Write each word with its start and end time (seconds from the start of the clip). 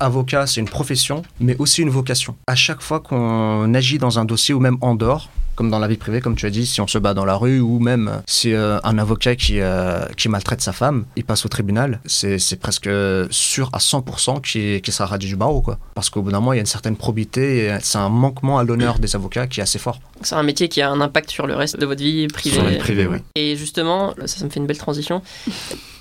avocat, 0.00 0.46
c'est 0.46 0.60
une 0.60 0.68
profession, 0.68 1.22
mais 1.40 1.56
aussi 1.58 1.82
une 1.82 1.90
vocation. 1.90 2.36
À 2.46 2.54
chaque 2.54 2.80
fois 2.80 3.00
qu'on 3.00 3.72
agit 3.74 3.98
dans 3.98 4.18
un 4.18 4.24
dossier 4.24 4.54
ou 4.54 4.60
même 4.60 4.78
en 4.80 4.94
dehors, 4.94 5.28
comme 5.58 5.70
dans 5.70 5.80
la 5.80 5.88
vie 5.88 5.96
privée, 5.96 6.20
comme 6.20 6.36
tu 6.36 6.46
as 6.46 6.50
dit, 6.50 6.64
si 6.66 6.80
on 6.80 6.86
se 6.86 6.98
bat 6.98 7.14
dans 7.14 7.24
la 7.24 7.34
rue 7.34 7.58
ou 7.58 7.80
même 7.80 8.22
si 8.26 8.52
euh, 8.54 8.78
un 8.84 8.96
avocat 8.96 9.34
qui, 9.34 9.58
euh, 9.58 10.04
qui 10.16 10.28
maltraite 10.28 10.60
sa 10.60 10.70
femme, 10.72 11.04
il 11.16 11.24
passe 11.24 11.44
au 11.44 11.48
tribunal, 11.48 11.98
c'est 12.06 12.38
c'est 12.38 12.60
presque 12.60 12.88
sûr 13.30 13.68
à 13.72 13.78
100% 13.78 14.40
qu'il 14.40 14.80
qu'il 14.80 14.94
sera 14.94 15.06
radié 15.06 15.28
du 15.28 15.34
barreau. 15.34 15.60
Quoi. 15.60 15.78
Parce 15.96 16.10
qu'au 16.10 16.22
bout 16.22 16.30
d'un 16.30 16.38
moment, 16.38 16.52
il 16.52 16.56
y 16.56 16.60
a 16.60 16.60
une 16.60 16.66
certaine 16.66 16.94
probité 16.94 17.64
et 17.64 17.76
c'est 17.82 17.98
un 17.98 18.08
manquement 18.08 18.60
à 18.60 18.62
l'honneur 18.62 19.00
des 19.00 19.16
avocats 19.16 19.48
qui 19.48 19.58
est 19.58 19.64
assez 19.64 19.80
fort. 19.80 19.98
C'est 20.22 20.36
un 20.36 20.44
métier 20.44 20.68
qui 20.68 20.80
a 20.80 20.90
un 20.90 21.00
impact 21.00 21.28
sur 21.28 21.48
le 21.48 21.56
reste 21.56 21.76
de 21.76 21.86
votre 21.86 22.02
vie 22.02 22.28
privée. 22.28 22.54
Sur 22.54 22.64
la 22.64 22.70
vie 22.70 22.78
privée, 22.78 23.08
oui. 23.08 23.18
Et 23.34 23.56
justement, 23.56 24.14
ça, 24.20 24.38
ça 24.38 24.44
me 24.44 24.50
fait 24.50 24.60
une 24.60 24.66
belle 24.66 24.78
transition. 24.78 25.22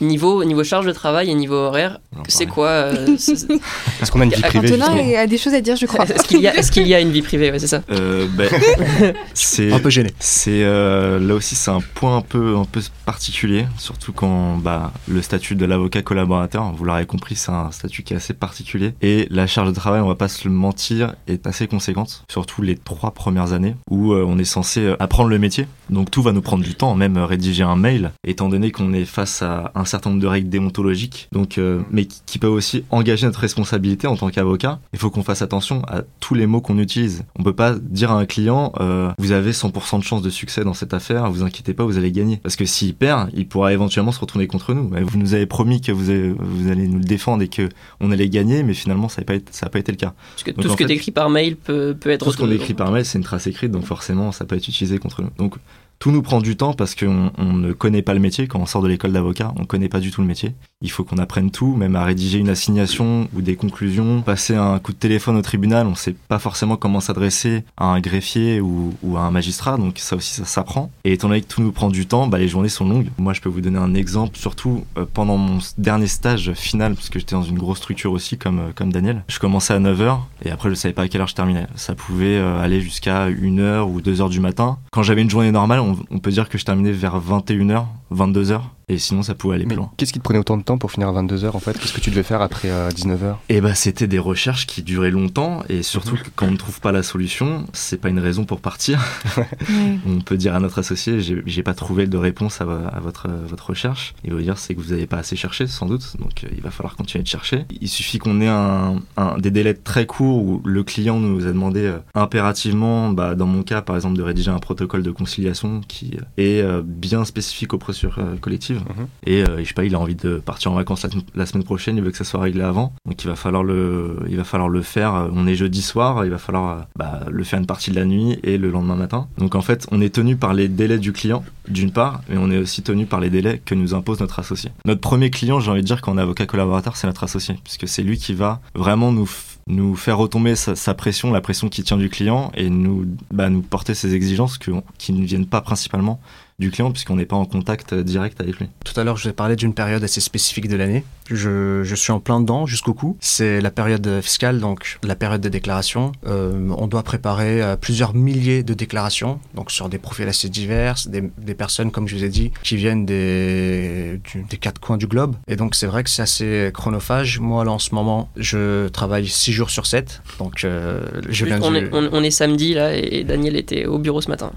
Niveau, 0.01 0.43
niveau 0.43 0.63
charge 0.63 0.85
de 0.85 0.91
travail 0.91 1.31
et 1.31 1.33
niveau 1.33 1.55
horaire, 1.55 1.99
c'est 2.27 2.45
quoi 2.45 2.67
euh, 2.69 3.07
Est-ce 3.15 4.11
qu'on 4.11 4.21
a 4.21 4.25
une 4.25 4.29
vie 4.31 4.41
privée 4.41 4.71
Antonin 4.71 5.15
a 5.17 5.25
des 5.25 5.39
choses 5.39 5.55
à 5.55 5.61
dire, 5.61 5.75
je 5.75 5.87
crois. 5.87 6.05
Est-ce 6.05 6.27
qu'il 6.27 6.41
y, 6.87 6.93
a- 6.93 6.99
y 6.99 7.03
une 7.03 7.11
vie 7.11 7.23
privée? 7.23 7.51
Ouais, 7.51 7.57
C'est 7.57 7.67
ça. 7.67 7.81
Euh, 7.89 8.27
ben, 8.31 8.47
c'est 9.47 9.71
Un 9.71 9.79
peu 9.79 9.89
gêné. 9.89 10.11
C'est 10.19 10.63
euh, 10.63 11.19
là 11.19 11.35
aussi 11.35 11.55
c'est 11.55 11.71
un 11.71 11.79
point 11.79 12.17
un 12.17 12.21
peu 12.21 12.57
un 12.57 12.65
peu 12.65 12.81
particulier, 13.05 13.65
surtout 13.77 14.11
quand 14.11 14.57
bah, 14.57 14.91
le 15.07 15.21
statut 15.21 15.55
de 15.55 15.65
l'avocat 15.65 16.01
collaborateur, 16.01 16.71
vous 16.73 16.83
l'aurez 16.83 17.05
compris, 17.05 17.35
c'est 17.35 17.51
un 17.51 17.71
statut 17.71 18.03
qui 18.03 18.13
est 18.13 18.17
assez 18.17 18.33
particulier 18.33 18.93
et 19.01 19.27
la 19.29 19.47
charge 19.47 19.69
de 19.69 19.75
travail, 19.75 20.01
on 20.01 20.07
va 20.07 20.15
pas 20.15 20.27
se 20.27 20.47
le 20.47 20.53
mentir, 20.53 21.15
est 21.27 21.47
assez 21.47 21.67
conséquente, 21.67 22.23
surtout 22.29 22.61
les 22.61 22.75
trois 22.75 23.11
premières 23.11 23.53
années 23.53 23.75
où 23.89 24.13
euh, 24.13 24.25
on 24.27 24.37
est 24.37 24.43
censé 24.43 24.81
euh, 24.81 24.95
apprendre 25.01 25.29
le 25.29 25.39
métier. 25.39 25.67
Donc 25.89 26.11
tout 26.11 26.21
va 26.21 26.31
nous 26.31 26.41
prendre 26.41 26.63
du 26.63 26.75
temps, 26.75 26.95
même 26.95 27.17
euh, 27.17 27.25
rédiger 27.25 27.63
un 27.63 27.75
mail, 27.75 28.11
étant 28.25 28.49
donné 28.49 28.71
qu'on 28.71 28.93
est 28.93 29.05
face 29.05 29.41
à 29.41 29.71
un 29.75 29.85
certain 29.85 30.09
nombre 30.09 30.21
de 30.21 30.27
règles 30.27 30.49
déontologiques, 30.49 31.27
donc 31.31 31.57
euh, 31.57 31.81
mais 31.91 32.05
qui, 32.05 32.37
peuvent 32.37 32.51
aussi 32.51 32.83
engager 32.91 33.25
notre 33.25 33.39
responsabilité 33.39 34.05
en 34.05 34.15
tant 34.15 34.29
qu'avocat. 34.29 34.79
Il 34.93 34.99
faut 34.99 35.09
qu'on 35.09 35.23
fasse 35.23 35.41
attention 35.41 35.81
à 35.87 36.01
tous 36.19 36.35
les 36.35 36.45
mots 36.45 36.61
qu'on 36.61 36.77
utilise. 36.77 37.23
On 37.39 37.43
peut 37.43 37.55
pas 37.55 37.73
dire 37.73 38.11
à 38.11 38.15
un 38.15 38.25
client 38.25 38.73
euh, 38.79 39.09
vous 39.17 39.31
avez 39.31 39.36
100% 39.45 39.99
de 39.99 40.03
chance 40.03 40.21
de 40.21 40.29
succès 40.29 40.63
dans 40.63 40.73
cette 40.73 40.93
affaire, 40.93 41.29
vous 41.31 41.43
inquiétez 41.43 41.73
pas, 41.73 41.83
vous 41.83 41.97
allez 41.97 42.11
gagner. 42.11 42.37
Parce 42.37 42.55
que 42.55 42.65
s'il 42.65 42.93
perd, 42.95 43.29
il 43.35 43.47
pourra 43.47 43.73
éventuellement 43.73 44.11
se 44.11 44.19
retourner 44.19 44.47
contre 44.47 44.73
nous. 44.73 44.87
Mais 44.89 45.01
Vous 45.01 45.17
nous 45.17 45.33
avez 45.33 45.45
promis 45.45 45.81
que 45.81 45.91
vous, 45.91 46.09
avez- 46.09 46.33
vous 46.37 46.69
allez 46.69 46.87
nous 46.87 46.99
le 46.99 47.03
défendre 47.05 47.43
et 47.43 47.47
que 47.47 47.69
on 47.99 48.11
allait 48.11 48.29
gagner, 48.29 48.63
mais 48.63 48.73
finalement 48.73 49.09
ça 49.09 49.21
n'a 49.21 49.25
pas, 49.25 49.35
été- 49.35 49.51
ça 49.51 49.65
a 49.67 49.69
pas 49.69 49.79
été 49.79 49.91
le 49.91 49.97
cas. 49.97 50.13
Parce 50.31 50.43
que 50.43 50.51
Donc, 50.51 50.63
tout 50.63 50.69
ce 50.71 50.75
que 50.75 50.83
fait, 50.83 50.87
tu 50.89 50.93
écris 50.95 51.11
par 51.11 51.29
mail 51.29 51.55
peut, 51.55 51.95
peut 51.99 52.09
être. 52.09 52.25
Tout 52.25 52.31
ce 52.31 52.37
qu'on 52.37 52.51
écrit 52.51 52.73
par 52.73 52.91
mail, 52.91 53.05
c'est 53.05 53.17
une 53.17 53.23
trace 53.23 53.47
écrite, 53.47 53.71
donc 53.71 53.85
forcément 53.85 54.31
ça 54.31 54.45
peut 54.45 54.55
être 54.55 54.67
utilisé 54.67 54.97
contre 54.99 55.21
nous. 55.21 55.29
Donc 55.37 55.55
tout 55.99 56.11
nous 56.11 56.21
prend 56.21 56.41
du 56.41 56.55
temps 56.55 56.73
parce 56.73 56.93
qu'on 56.93 57.31
on 57.39 57.53
ne 57.53 57.73
connaît 57.73 58.03
pas 58.03 58.13
le 58.13 58.19
métier. 58.19 58.47
Quand 58.47 58.59
on 58.59 58.67
sort 58.67 58.83
de 58.83 58.87
l'école 58.87 59.13
d'avocat, 59.13 59.51
on 59.55 59.61
ne 59.61 59.65
connaît 59.65 59.89
pas 59.89 59.99
du 59.99 60.11
tout 60.11 60.21
le 60.21 60.27
métier. 60.27 60.53
Il 60.83 60.91
faut 60.91 61.03
qu'on 61.03 61.17
apprenne 61.17 61.49
tout, 61.49 61.75
même 61.75 61.95
à 61.95 62.03
rédiger 62.03 62.37
une 62.37 62.49
assignation 62.49 63.27
ou 63.33 63.41
des 63.41 63.55
conclusions, 63.55 64.21
passer 64.21 64.55
un 64.55 64.77
coup 64.77 64.93
de 64.93 64.97
téléphone 64.97 65.35
au 65.35 65.41
tribunal. 65.41 65.87
On 65.87 65.91
ne 65.91 65.95
sait 65.95 66.13
pas 66.13 66.37
forcément 66.37 66.77
comment 66.77 66.99
s'adresser 66.99 67.63
à 67.77 67.85
un 67.85 67.99
greffier 67.99 68.61
ou, 68.61 68.93
à 69.15 69.21
un 69.21 69.31
magistrat, 69.31 69.77
donc 69.77 69.97
ça 69.97 70.15
aussi 70.15 70.35
ça 70.35 70.45
s'apprend. 70.45 70.91
Et 71.03 71.13
étant 71.13 71.29
donné 71.29 71.41
que 71.41 71.47
tout 71.47 71.63
nous 71.63 71.71
prend 71.71 71.89
du 71.89 72.05
temps, 72.05 72.27
bah, 72.27 72.37
les 72.37 72.47
journées 72.47 72.69
sont 72.69 72.87
longues. 72.87 73.09
Moi 73.17 73.33
je 73.33 73.41
peux 73.41 73.49
vous 73.49 73.61
donner 73.61 73.79
un 73.79 73.95
exemple, 73.95 74.37
surtout 74.37 74.85
euh, 74.99 75.05
pendant 75.11 75.37
mon 75.37 75.57
dernier 75.79 76.05
stage 76.05 76.53
final, 76.53 76.93
parce 76.93 77.09
que 77.09 77.17
j'étais 77.17 77.35
dans 77.35 77.41
une 77.41 77.57
grosse 77.57 77.79
structure 77.79 78.11
aussi 78.11 78.37
comme, 78.37 78.59
euh, 78.59 78.85
Daniel. 78.85 79.23
Je 79.29 79.39
commençais 79.39 79.73
à 79.73 79.79
9h 79.79 80.19
et 80.45 80.51
après 80.51 80.69
je 80.69 80.75
savais 80.75 80.93
pas 80.93 81.01
à 81.01 81.07
quelle 81.07 81.21
heure 81.21 81.27
je 81.27 81.33
terminais. 81.33 81.65
Ça 81.75 81.95
pouvait 81.95 82.37
euh, 82.37 82.61
aller 82.61 82.81
jusqu'à 82.81 83.31
1h 83.31 83.81
ou 83.81 83.99
2h 83.99 84.29
du 84.29 84.39
matin. 84.39 84.77
Quand 84.91 85.01
j'avais 85.01 85.23
une 85.23 85.29
journée 85.29 85.51
normale, 85.51 85.79
on, 85.79 85.97
on 86.11 86.19
peut 86.19 86.31
dire 86.31 86.49
que 86.49 86.59
je 86.59 86.65
terminais 86.65 86.91
vers 86.91 87.19
21h, 87.19 87.85
22h. 88.13 88.61
Et 88.89 88.99
sinon, 88.99 89.21
ça 89.21 89.35
pouvait 89.35 89.55
aller 89.55 89.65
Mais 89.65 89.73
plus 89.73 89.81
loin. 89.81 89.91
qu'est-ce 89.97 90.13
qui 90.13 90.19
te 90.19 90.23
prenait 90.23 90.39
autant 90.39 90.55
de 90.55 90.63
temps 90.63 90.77
pour 90.77 90.93
finir 90.93 91.09
à 91.09 91.11
22h 91.11 91.49
en 91.53 91.59
fait? 91.59 91.77
Qu'est-ce 91.77 91.91
que 91.91 91.99
tu 91.99 92.09
devais 92.09 92.23
faire 92.23 92.41
après 92.41 92.69
19h 92.69 93.35
Et 93.49 93.59
bah, 93.59 93.75
c'était 93.75 94.07
des 94.07 94.17
recherches 94.17 94.65
qui 94.65 94.81
duraient 94.81 95.11
longtemps. 95.11 95.61
Et 95.67 95.83
surtout, 95.83 96.15
que 96.15 96.29
quand 96.37 96.47
on 96.47 96.51
ne 96.51 96.55
trouve 96.55 96.79
pas 96.79 96.93
la 96.93 97.03
solution, 97.03 97.65
c'est 97.73 97.97
pas 97.99 98.07
une 98.07 98.19
raison 98.19 98.45
pour 98.45 98.61
partir. 98.61 99.03
On 100.07 100.21
peut 100.21 100.37
dire 100.37 100.55
à 100.55 100.61
notre 100.61 100.79
associé, 100.79 101.19
j'ai 101.19 101.63
pas 101.63 101.73
trouvé 101.73 102.07
de 102.07 102.15
réponse 102.15 102.61
à, 102.61 102.65
vo- 102.65 102.71
à 102.89 102.99
votre, 103.01 103.27
euh, 103.27 103.45
votre 103.45 103.71
recherche. 103.71 104.13
Il 104.23 104.31
vous 104.31 104.39
dire, 104.39 104.57
c'est 104.57 104.73
que 104.73 104.79
vous 104.79 104.91
n'avez 104.91 105.05
pas 105.05 105.17
assez 105.17 105.35
cherché, 105.35 105.67
sans 105.67 105.85
doute. 105.85 106.15
Donc, 106.19 106.45
euh, 106.45 106.47
il 106.55 106.61
va 106.61 106.71
falloir 106.71 106.95
continuer 106.95 107.23
de 107.23 107.27
chercher. 107.27 107.65
Il 107.81 107.89
suffit 107.89 108.19
qu'on 108.19 108.39
ait 108.39 108.47
un, 108.47 109.01
un- 109.17 109.37
des 109.37 109.51
délais 109.51 109.73
très 109.73 110.05
courts 110.05 110.41
où 110.41 110.61
le 110.63 110.83
client 110.85 111.19
nous 111.19 111.45
a 111.45 111.49
demandé 111.51 111.81
euh, 111.81 111.97
impérativement, 112.15 113.09
bah, 113.09 113.35
dans 113.35 113.47
mon 113.47 113.63
cas, 113.63 113.81
par 113.81 113.97
exemple, 113.97 114.15
de 114.17 114.23
rédiger 114.23 114.51
un 114.51 114.59
protocole 114.59 115.03
de 115.03 115.11
conciliation 115.11 115.81
qui 115.89 116.13
euh, 116.17 116.21
est 116.41 116.61
euh, 116.61 116.81
bien 116.85 117.25
spécifique 117.25 117.73
aux 117.73 117.77
procédures 117.79 118.19
euh, 118.19 118.35
Mhm. 118.79 119.07
Et 119.25 119.43
euh, 119.43 119.59
je 119.59 119.63
sais 119.63 119.73
pas, 119.73 119.83
il 119.85 119.93
a 119.95 119.99
envie 119.99 120.15
de 120.15 120.37
partir 120.37 120.71
en 120.71 120.75
vacances 120.75 121.03
la, 121.03 121.09
la 121.35 121.45
semaine 121.45 121.63
prochaine, 121.63 121.97
il 121.97 122.03
veut 122.03 122.11
que 122.11 122.17
ça 122.17 122.23
soit 122.23 122.41
réglé 122.41 122.61
avant. 122.63 122.93
Donc, 123.05 123.23
il 123.23 123.27
va 123.27 123.35
falloir 123.35 123.63
le, 123.63 124.19
il 124.29 124.37
va 124.37 124.43
falloir 124.43 124.69
le 124.69 124.81
faire. 124.81 125.13
euh, 125.15 125.27
On 125.33 125.47
est 125.47 125.55
jeudi 125.55 125.81
soir, 125.81 126.25
il 126.25 126.31
va 126.31 126.37
falloir 126.37 126.77
euh, 126.77 126.81
bah, 126.95 127.21
le 127.29 127.43
faire 127.43 127.59
une 127.59 127.65
partie 127.65 127.91
de 127.91 127.95
la 127.95 128.05
nuit 128.05 128.39
et 128.43 128.57
le 128.57 128.69
lendemain 128.69 128.95
matin. 128.95 129.27
Donc, 129.37 129.55
en 129.55 129.61
fait, 129.61 129.87
on 129.91 130.01
est 130.01 130.13
tenu 130.13 130.35
par 130.35 130.53
les 130.53 130.67
délais 130.67 130.97
du 130.99 131.11
client, 131.13 131.43
d'une 131.67 131.91
part, 131.91 132.21
mais 132.29 132.37
on 132.37 132.49
est 132.51 132.57
aussi 132.57 132.81
tenu 132.83 133.05
par 133.05 133.19
les 133.19 133.29
délais 133.29 133.61
que 133.65 133.75
nous 133.75 133.93
impose 133.93 134.19
notre 134.19 134.39
associé. 134.39 134.71
Notre 134.85 135.01
premier 135.01 135.29
client, 135.29 135.59
j'ai 135.59 135.71
envie 135.71 135.81
de 135.81 135.85
dire, 135.87 136.01
quand 136.01 136.13
on 136.13 136.17
est 136.17 136.21
avocat 136.21 136.45
collaborateur, 136.45 136.95
c'est 136.97 137.07
notre 137.07 137.23
associé, 137.23 137.55
puisque 137.63 137.87
c'est 137.87 138.03
lui 138.03 138.17
qui 138.17 138.33
va 138.33 138.61
vraiment 138.75 139.11
nous, 139.11 139.29
nous 139.67 139.95
faire 139.95 140.17
retomber 140.17 140.55
sa, 140.55 140.75
sa 140.75 140.93
pression, 140.93 141.31
la 141.31 141.41
pression 141.41 141.67
qui 141.69 141.83
tient 141.83 141.97
du 141.97 142.09
client, 142.09 142.51
et 142.55 142.69
nous, 142.69 143.05
bah, 143.31 143.49
nous 143.49 143.61
porter 143.61 143.93
ses 143.93 144.13
exigences 144.13 144.57
que- 144.57 144.71
qui 144.97 145.11
ne 145.13 145.25
viennent 145.25 145.45
pas 145.47 145.61
principalement 145.61 146.19
du 146.59 146.71
client, 146.71 146.91
puisqu'on 146.91 147.17
n'est 147.17 147.27
pas 147.27 147.35
en 147.35 147.45
contact 147.45 147.93
euh, 147.93 148.03
direct 148.03 148.41
avec 148.41 148.57
lui. 148.57 148.67
Tout 148.83 148.99
à 148.99 149.03
l'heure, 149.03 149.17
je 149.17 149.29
ai 149.29 149.33
parlé 149.33 149.55
d'une 149.55 149.75
période 149.75 150.03
assez 150.03 150.21
spécifique 150.21 150.67
de 150.67 150.75
l'année. 150.75 151.03
Je, 151.29 151.83
je 151.83 151.95
suis 151.95 152.11
en 152.11 152.19
plein 152.19 152.39
dedans 152.39 152.65
jusqu'au 152.65 152.93
cou. 152.93 153.17
C'est 153.19 153.61
la 153.61 153.71
période 153.71 154.21
fiscale, 154.21 154.59
donc 154.59 154.99
la 155.03 155.15
période 155.15 155.41
des 155.41 155.49
déclarations. 155.49 156.11
Euh, 156.25 156.69
on 156.77 156.87
doit 156.87 157.03
préparer 157.03 157.61
euh, 157.61 157.75
plusieurs 157.75 158.13
milliers 158.15 158.63
de 158.63 158.73
déclarations, 158.73 159.39
donc 159.53 159.71
sur 159.71 159.89
des 159.89 159.97
profils 159.97 160.27
assez 160.27 160.49
divers, 160.49 160.95
des, 161.07 161.23
des 161.37 161.53
personnes, 161.55 161.91
comme 161.91 162.07
je 162.07 162.15
vous 162.15 162.23
ai 162.23 162.29
dit, 162.29 162.51
qui 162.63 162.75
viennent 162.77 163.05
des, 163.05 164.19
du- 164.31 164.43
des 164.49 164.57
quatre 164.57 164.79
coins 164.79 164.97
du 164.97 165.07
globe. 165.07 165.35
Et 165.47 165.55
donc, 165.55 165.75
c'est 165.75 165.87
vrai 165.87 166.03
que 166.03 166.09
c'est 166.09 166.21
assez 166.21 166.71
chronophage. 166.73 167.39
Moi, 167.39 167.63
là, 167.65 167.71
en 167.71 167.79
ce 167.79 167.93
moment, 167.93 168.29
je 168.37 168.87
travaille 168.89 169.27
6 169.27 169.51
jours 169.51 169.69
sur 169.69 169.85
7. 169.85 170.21
Donc, 170.39 170.63
euh, 170.63 171.01
je 171.29 171.45
viens 171.45 171.59
on, 171.61 171.71
du- 171.71 171.77
est, 171.77 171.89
on- 171.91 172.09
on 172.11 172.23
est 172.23 172.31
samedi 172.31 172.73
là 172.73 172.95
et 172.95 173.23
Daniel 173.23 173.55
était 173.55 173.85
au 173.85 173.99
bureau 173.99 174.21
ce 174.21 174.29
matin. 174.29 174.51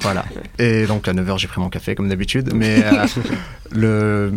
Voilà. 0.00 0.24
Et 0.58 0.86
donc 0.86 1.08
à 1.08 1.12
9h, 1.12 1.38
j'ai 1.38 1.48
pris 1.48 1.60
mon 1.60 1.68
café 1.70 1.94
comme 1.94 2.08
d'habitude. 2.08 2.50
Mais 2.54 2.84
euh, 2.84 3.06
le. 3.70 4.32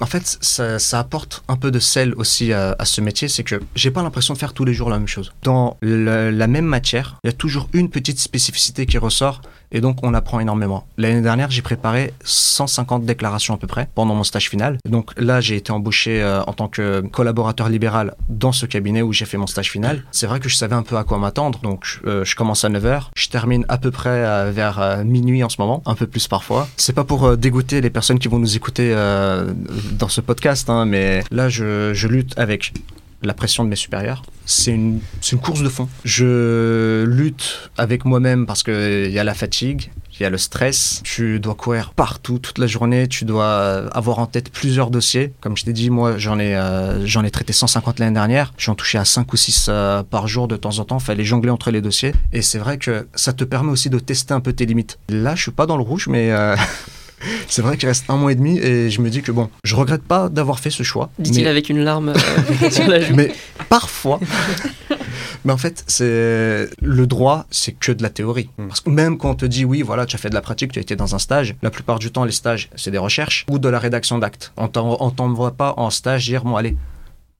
En 0.00 0.06
fait, 0.06 0.38
ça, 0.42 0.78
ça 0.78 0.98
apporte 0.98 1.42
un 1.48 1.56
peu 1.56 1.70
de 1.70 1.78
sel 1.78 2.14
aussi 2.16 2.52
à, 2.52 2.76
ce 2.84 3.00
métier, 3.00 3.28
c'est 3.28 3.42
que 3.44 3.60
j'ai 3.74 3.90
pas 3.90 4.02
l'impression 4.02 4.34
de 4.34 4.38
faire 4.38 4.52
tous 4.52 4.64
les 4.64 4.74
jours 4.74 4.90
la 4.90 4.98
même 4.98 5.08
chose. 5.08 5.32
Dans 5.42 5.76
le- 5.80 6.30
la 6.30 6.46
même 6.46 6.66
matière, 6.66 7.18
il 7.24 7.28
y 7.28 7.30
a 7.30 7.32
toujours 7.32 7.68
une 7.72 7.88
petite 7.88 8.20
spécificité 8.20 8.84
qui 8.86 8.98
ressort, 8.98 9.40
et 9.72 9.80
donc 9.80 9.98
on 10.02 10.14
apprend 10.14 10.40
énormément. 10.40 10.86
L'année 10.96 11.22
dernière, 11.22 11.50
j'ai 11.50 11.62
préparé 11.62 12.12
150 12.24 13.04
déclarations 13.04 13.54
à 13.54 13.56
peu 13.56 13.66
près 13.66 13.88
pendant 13.94 14.14
mon 14.14 14.24
stage 14.24 14.48
final. 14.48 14.78
Donc 14.88 15.12
là, 15.18 15.40
j'ai 15.40 15.56
été 15.56 15.72
embauché 15.72 16.22
euh, 16.22 16.42
en 16.44 16.52
tant 16.52 16.68
que 16.68 17.00
collaborateur 17.00 17.68
libéral 17.68 18.14
dans 18.28 18.52
ce 18.52 18.66
cabinet 18.66 19.02
où 19.02 19.12
j'ai 19.12 19.24
fait 19.24 19.36
mon 19.36 19.46
stage 19.46 19.70
final. 19.70 20.04
C'est 20.12 20.26
vrai 20.26 20.40
que 20.40 20.48
je 20.48 20.56
savais 20.56 20.74
un 20.74 20.82
peu 20.82 20.96
à 20.96 21.04
quoi 21.04 21.18
m'attendre, 21.18 21.58
donc 21.60 22.00
euh, 22.06 22.24
je 22.24 22.36
commence 22.36 22.64
à 22.64 22.68
9h, 22.68 23.04
je 23.16 23.28
termine 23.28 23.64
à 23.68 23.78
peu 23.78 23.90
près 23.90 24.10
euh, 24.10 24.50
vers 24.52 24.80
euh, 24.80 25.04
minuit 25.04 25.42
en 25.44 25.48
ce 25.48 25.60
moment, 25.60 25.82
un 25.86 25.94
peu 25.94 26.06
plus 26.06 26.28
parfois. 26.28 26.68
C'est 26.76 26.94
pas 26.94 27.04
pour 27.04 27.24
euh, 27.24 27.36
dégoûter 27.36 27.80
les 27.80 27.90
personnes 27.90 28.18
qui 28.18 28.28
vont 28.28 28.38
nous 28.38 28.56
écouter 28.56 28.92
euh, 28.94 29.52
dans 29.92 30.08
ce 30.08 30.20
podcast, 30.20 30.70
hein, 30.70 30.84
mais 30.84 31.22
là, 31.30 31.48
je 31.48 32.06
lutte 32.06 32.38
avec 32.38 32.72
la 33.22 33.34
pression 33.34 33.64
de 33.64 33.68
mes 33.68 33.76
supérieurs. 33.76 34.22
C'est 34.44 34.72
une, 34.72 35.00
course 35.42 35.62
de 35.62 35.68
fond. 35.68 35.88
Je 36.04 37.04
lutte 37.04 37.70
avec 37.76 38.04
moi-même 38.04 38.46
parce 38.46 38.62
qu'il 38.62 39.10
y 39.10 39.18
a 39.18 39.24
la 39.24 39.34
fatigue, 39.34 39.90
il 40.18 40.22
y 40.22 40.26
a 40.26 40.30
le 40.30 40.38
stress. 40.38 41.00
Tu 41.04 41.40
dois 41.40 41.54
courir 41.54 41.92
partout 41.92 42.38
toute 42.38 42.58
la 42.58 42.66
journée. 42.66 43.08
Tu 43.08 43.24
dois 43.24 43.88
avoir 43.94 44.18
en 44.18 44.26
tête 44.26 44.50
plusieurs 44.50 44.90
dossiers. 44.90 45.32
Comme 45.40 45.56
je 45.56 45.64
t'ai 45.64 45.72
dit, 45.72 45.90
moi, 45.90 46.16
j'en 46.16 46.38
ai, 46.38 46.54
euh, 46.56 47.30
traité 47.32 47.52
150 47.52 47.98
l'année 47.98 48.14
dernière. 48.14 48.52
J'en 48.56 48.74
touchais 48.74 48.98
à 48.98 49.04
5 49.04 49.30
ou 49.32 49.36
6 49.36 49.66
euh, 49.68 50.02
par 50.02 50.28
jour 50.28 50.48
de 50.48 50.56
temps 50.56 50.78
en 50.78 50.84
temps. 50.84 50.98
Fallait 50.98 51.24
jongler 51.24 51.50
entre 51.50 51.70
les 51.70 51.82
dossiers. 51.82 52.14
Et 52.32 52.42
c'est 52.42 52.58
vrai 52.58 52.78
que 52.78 53.08
ça 53.14 53.32
te 53.32 53.44
permet 53.44 53.70
aussi 53.70 53.90
de 53.90 53.98
tester 53.98 54.32
un 54.32 54.40
peu 54.40 54.52
tes 54.52 54.64
limites. 54.64 54.98
Là, 55.08 55.34
je 55.34 55.42
suis 55.42 55.50
pas 55.50 55.66
dans 55.66 55.76
le 55.76 55.82
rouge, 55.82 56.06
mais 56.08 56.30
euh, 56.32 56.56
c'est 57.48 57.62
vrai 57.62 57.76
qu'il 57.76 57.88
reste 57.88 58.04
un 58.08 58.16
mois 58.16 58.32
et 58.32 58.34
demi 58.34 58.58
et 58.58 58.90
je 58.90 59.00
me 59.00 59.10
dis 59.10 59.22
que 59.22 59.32
bon, 59.32 59.48
je 59.64 59.74
regrette 59.74 60.02
pas 60.02 60.28
d'avoir 60.28 60.60
fait 60.60 60.70
ce 60.70 60.82
choix. 60.82 61.10
Dit-il 61.18 61.44
mais- 61.44 61.50
avec 61.50 61.68
une 61.68 61.82
larme 61.82 62.10
euh, 62.10 62.70
sur 62.70 62.86
la 62.86 63.00
joue. 63.00 63.14
mais 63.14 63.32
parfois. 63.68 64.20
mais 65.44 65.52
en 65.52 65.56
fait, 65.56 65.84
c'est 65.86 66.68
le 66.80 67.06
droit, 67.06 67.46
c'est 67.50 67.72
que 67.72 67.92
de 67.92 68.02
la 68.02 68.10
théorie. 68.10 68.50
Parce 68.68 68.80
que 68.80 68.90
même 68.90 69.18
quand 69.18 69.30
on 69.30 69.34
te 69.34 69.46
dit 69.46 69.64
oui, 69.64 69.82
voilà, 69.82 70.06
tu 70.06 70.16
as 70.16 70.18
fait 70.18 70.30
de 70.30 70.34
la 70.34 70.42
pratique, 70.42 70.72
tu 70.72 70.78
as 70.78 70.82
été 70.82 70.96
dans 70.96 71.14
un 71.14 71.18
stage, 71.18 71.54
la 71.62 71.70
plupart 71.70 71.98
du 71.98 72.10
temps, 72.10 72.24
les 72.24 72.32
stages, 72.32 72.68
c'est 72.76 72.90
des 72.90 72.98
recherches 72.98 73.46
ou 73.50 73.58
de 73.58 73.68
la 73.68 73.78
rédaction 73.78 74.18
d'actes. 74.18 74.52
On 74.56 74.68
on 74.76 75.10
t'envoie 75.10 75.52
pas 75.52 75.74
en 75.76 75.90
stage 75.90 76.26
dire 76.26 76.44
bon, 76.44 76.56
allez, 76.56 76.76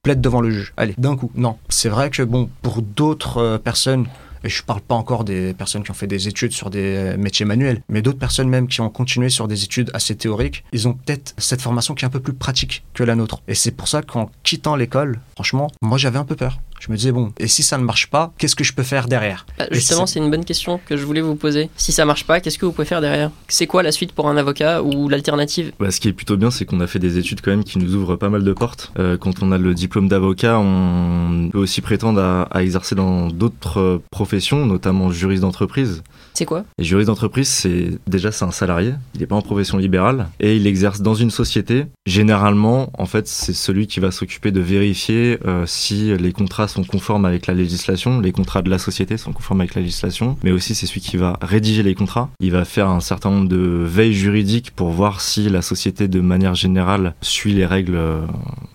plaide 0.02 0.20
devant 0.20 0.40
le 0.40 0.50
juge. 0.50 0.72
Allez, 0.76 0.94
d'un 0.98 1.16
coup. 1.16 1.30
Non. 1.34 1.56
C'est 1.68 1.88
vrai 1.88 2.10
que 2.10 2.22
bon, 2.22 2.48
pour 2.62 2.80
d'autres 2.80 3.38
euh, 3.38 3.58
personnes 3.58 4.06
Et 4.46 4.48
je 4.48 4.62
parle 4.62 4.80
pas 4.80 4.94
encore 4.94 5.24
des 5.24 5.54
personnes 5.54 5.82
qui 5.82 5.90
ont 5.90 5.94
fait 5.94 6.06
des 6.06 6.28
études 6.28 6.52
sur 6.52 6.70
des 6.70 7.16
métiers 7.18 7.44
manuels, 7.44 7.82
mais 7.88 8.00
d'autres 8.00 8.20
personnes 8.20 8.48
même 8.48 8.68
qui 8.68 8.80
ont 8.80 8.90
continué 8.90 9.28
sur 9.28 9.48
des 9.48 9.64
études 9.64 9.90
assez 9.92 10.14
théoriques, 10.14 10.62
ils 10.70 10.86
ont 10.86 10.92
peut-être 10.92 11.34
cette 11.36 11.60
formation 11.60 11.94
qui 11.94 12.04
est 12.04 12.06
un 12.06 12.10
peu 12.10 12.20
plus 12.20 12.32
pratique 12.32 12.84
que 12.94 13.02
la 13.02 13.16
nôtre. 13.16 13.42
Et 13.48 13.56
c'est 13.56 13.72
pour 13.72 13.88
ça 13.88 14.02
qu'en 14.02 14.30
quittant 14.44 14.76
l'école, 14.76 15.18
franchement, 15.34 15.68
moi 15.82 15.98
j'avais 15.98 16.20
un 16.20 16.24
peu 16.24 16.36
peur. 16.36 16.60
Je 16.80 16.90
me 16.92 16.96
disais, 16.96 17.12
bon, 17.12 17.32
et 17.38 17.46
si 17.48 17.62
ça 17.62 17.78
ne 17.78 17.84
marche 17.84 18.08
pas, 18.08 18.32
qu'est-ce 18.38 18.54
que 18.56 18.64
je 18.64 18.72
peux 18.72 18.82
faire 18.82 19.08
derrière? 19.08 19.46
Bah, 19.58 19.66
justement, 19.72 20.06
c'est- 20.06 20.14
c'est 20.14 20.24
une 20.24 20.30
bonne 20.30 20.44
question 20.44 20.78
que 20.86 20.96
je 20.96 21.04
voulais 21.04 21.20
vous 21.20 21.34
poser. 21.34 21.68
Si 21.76 21.90
ça 21.92 22.04
marche 22.04 22.24
pas, 22.24 22.40
qu'est-ce 22.40 22.58
que 22.58 22.66
vous 22.66 22.72
pouvez 22.72 22.86
faire 22.86 23.00
derrière? 23.00 23.30
C'est 23.48 23.66
quoi 23.66 23.82
la 23.82 23.92
suite 23.92 24.12
pour 24.12 24.28
un 24.28 24.36
avocat 24.36 24.82
ou 24.82 25.08
l'alternative? 25.08 25.72
Bah, 25.80 25.90
ce 25.90 26.00
qui 26.00 26.08
est 26.08 26.12
plutôt 26.12 26.36
bien, 26.36 26.50
c'est 26.50 26.64
qu'on 26.64 26.80
a 26.80 26.86
fait 26.86 26.98
des 26.98 27.18
études 27.18 27.40
quand 27.40 27.50
même 27.50 27.64
qui 27.64 27.78
nous 27.78 27.94
ouvrent 27.94 28.16
pas 28.16 28.28
mal 28.28 28.44
de 28.44 28.52
portes. 28.52 28.92
Euh, 28.98 29.16
quand 29.16 29.42
on 29.42 29.52
a 29.52 29.58
le 29.58 29.74
diplôme 29.74 30.08
d'avocat, 30.08 30.58
on 30.58 31.48
peut 31.52 31.58
aussi 31.58 31.80
prétendre 31.80 32.20
à, 32.20 32.42
à 32.44 32.62
exercer 32.62 32.94
dans 32.94 33.28
d'autres 33.28 33.80
euh, 33.80 34.02
professions, 34.10 34.64
notamment 34.66 35.10
juriste 35.10 35.42
d'entreprise. 35.42 36.02
C'est 36.34 36.44
quoi? 36.44 36.64
Et 36.78 36.84
juriste 36.84 37.06
d'entreprise, 37.08 37.48
c'est 37.48 37.98
déjà 38.06 38.30
c'est 38.30 38.44
un 38.44 38.50
salarié, 38.50 38.92
il 39.14 39.20
n'est 39.20 39.26
pas 39.26 39.36
en 39.36 39.42
profession 39.42 39.78
libérale 39.78 40.28
et 40.40 40.56
il 40.56 40.66
exerce 40.66 41.00
dans 41.00 41.14
une 41.14 41.30
société. 41.30 41.86
Généralement, 42.06 42.90
en 42.98 43.06
fait, 43.06 43.26
c'est 43.28 43.52
celui 43.54 43.86
qui 43.86 44.00
va 44.00 44.10
s'occuper 44.10 44.50
de 44.50 44.60
vérifier 44.60 45.38
euh, 45.46 45.64
si 45.66 46.16
les 46.16 46.32
contrats 46.32 46.65
sont 46.68 46.84
conformes 46.84 47.24
avec 47.24 47.46
la 47.46 47.54
législation, 47.54 48.20
les 48.20 48.32
contrats 48.32 48.62
de 48.62 48.70
la 48.70 48.78
société 48.78 49.16
sont 49.16 49.32
conformes 49.32 49.60
avec 49.60 49.74
la 49.74 49.82
législation, 49.82 50.36
mais 50.42 50.52
aussi 50.52 50.74
c'est 50.74 50.86
celui 50.86 51.00
qui 51.00 51.16
va 51.16 51.38
rédiger 51.42 51.82
les 51.82 51.94
contrats. 51.94 52.30
Il 52.40 52.52
va 52.52 52.64
faire 52.64 52.88
un 52.88 53.00
certain 53.00 53.30
nombre 53.30 53.48
de 53.48 53.84
veilles 53.84 54.14
juridiques 54.14 54.70
pour 54.70 54.90
voir 54.90 55.20
si 55.20 55.48
la 55.48 55.62
société, 55.62 56.08
de 56.08 56.20
manière 56.20 56.54
générale, 56.54 57.14
suit 57.20 57.52
les 57.52 57.66
règles 57.66 57.96
euh, 57.96 58.20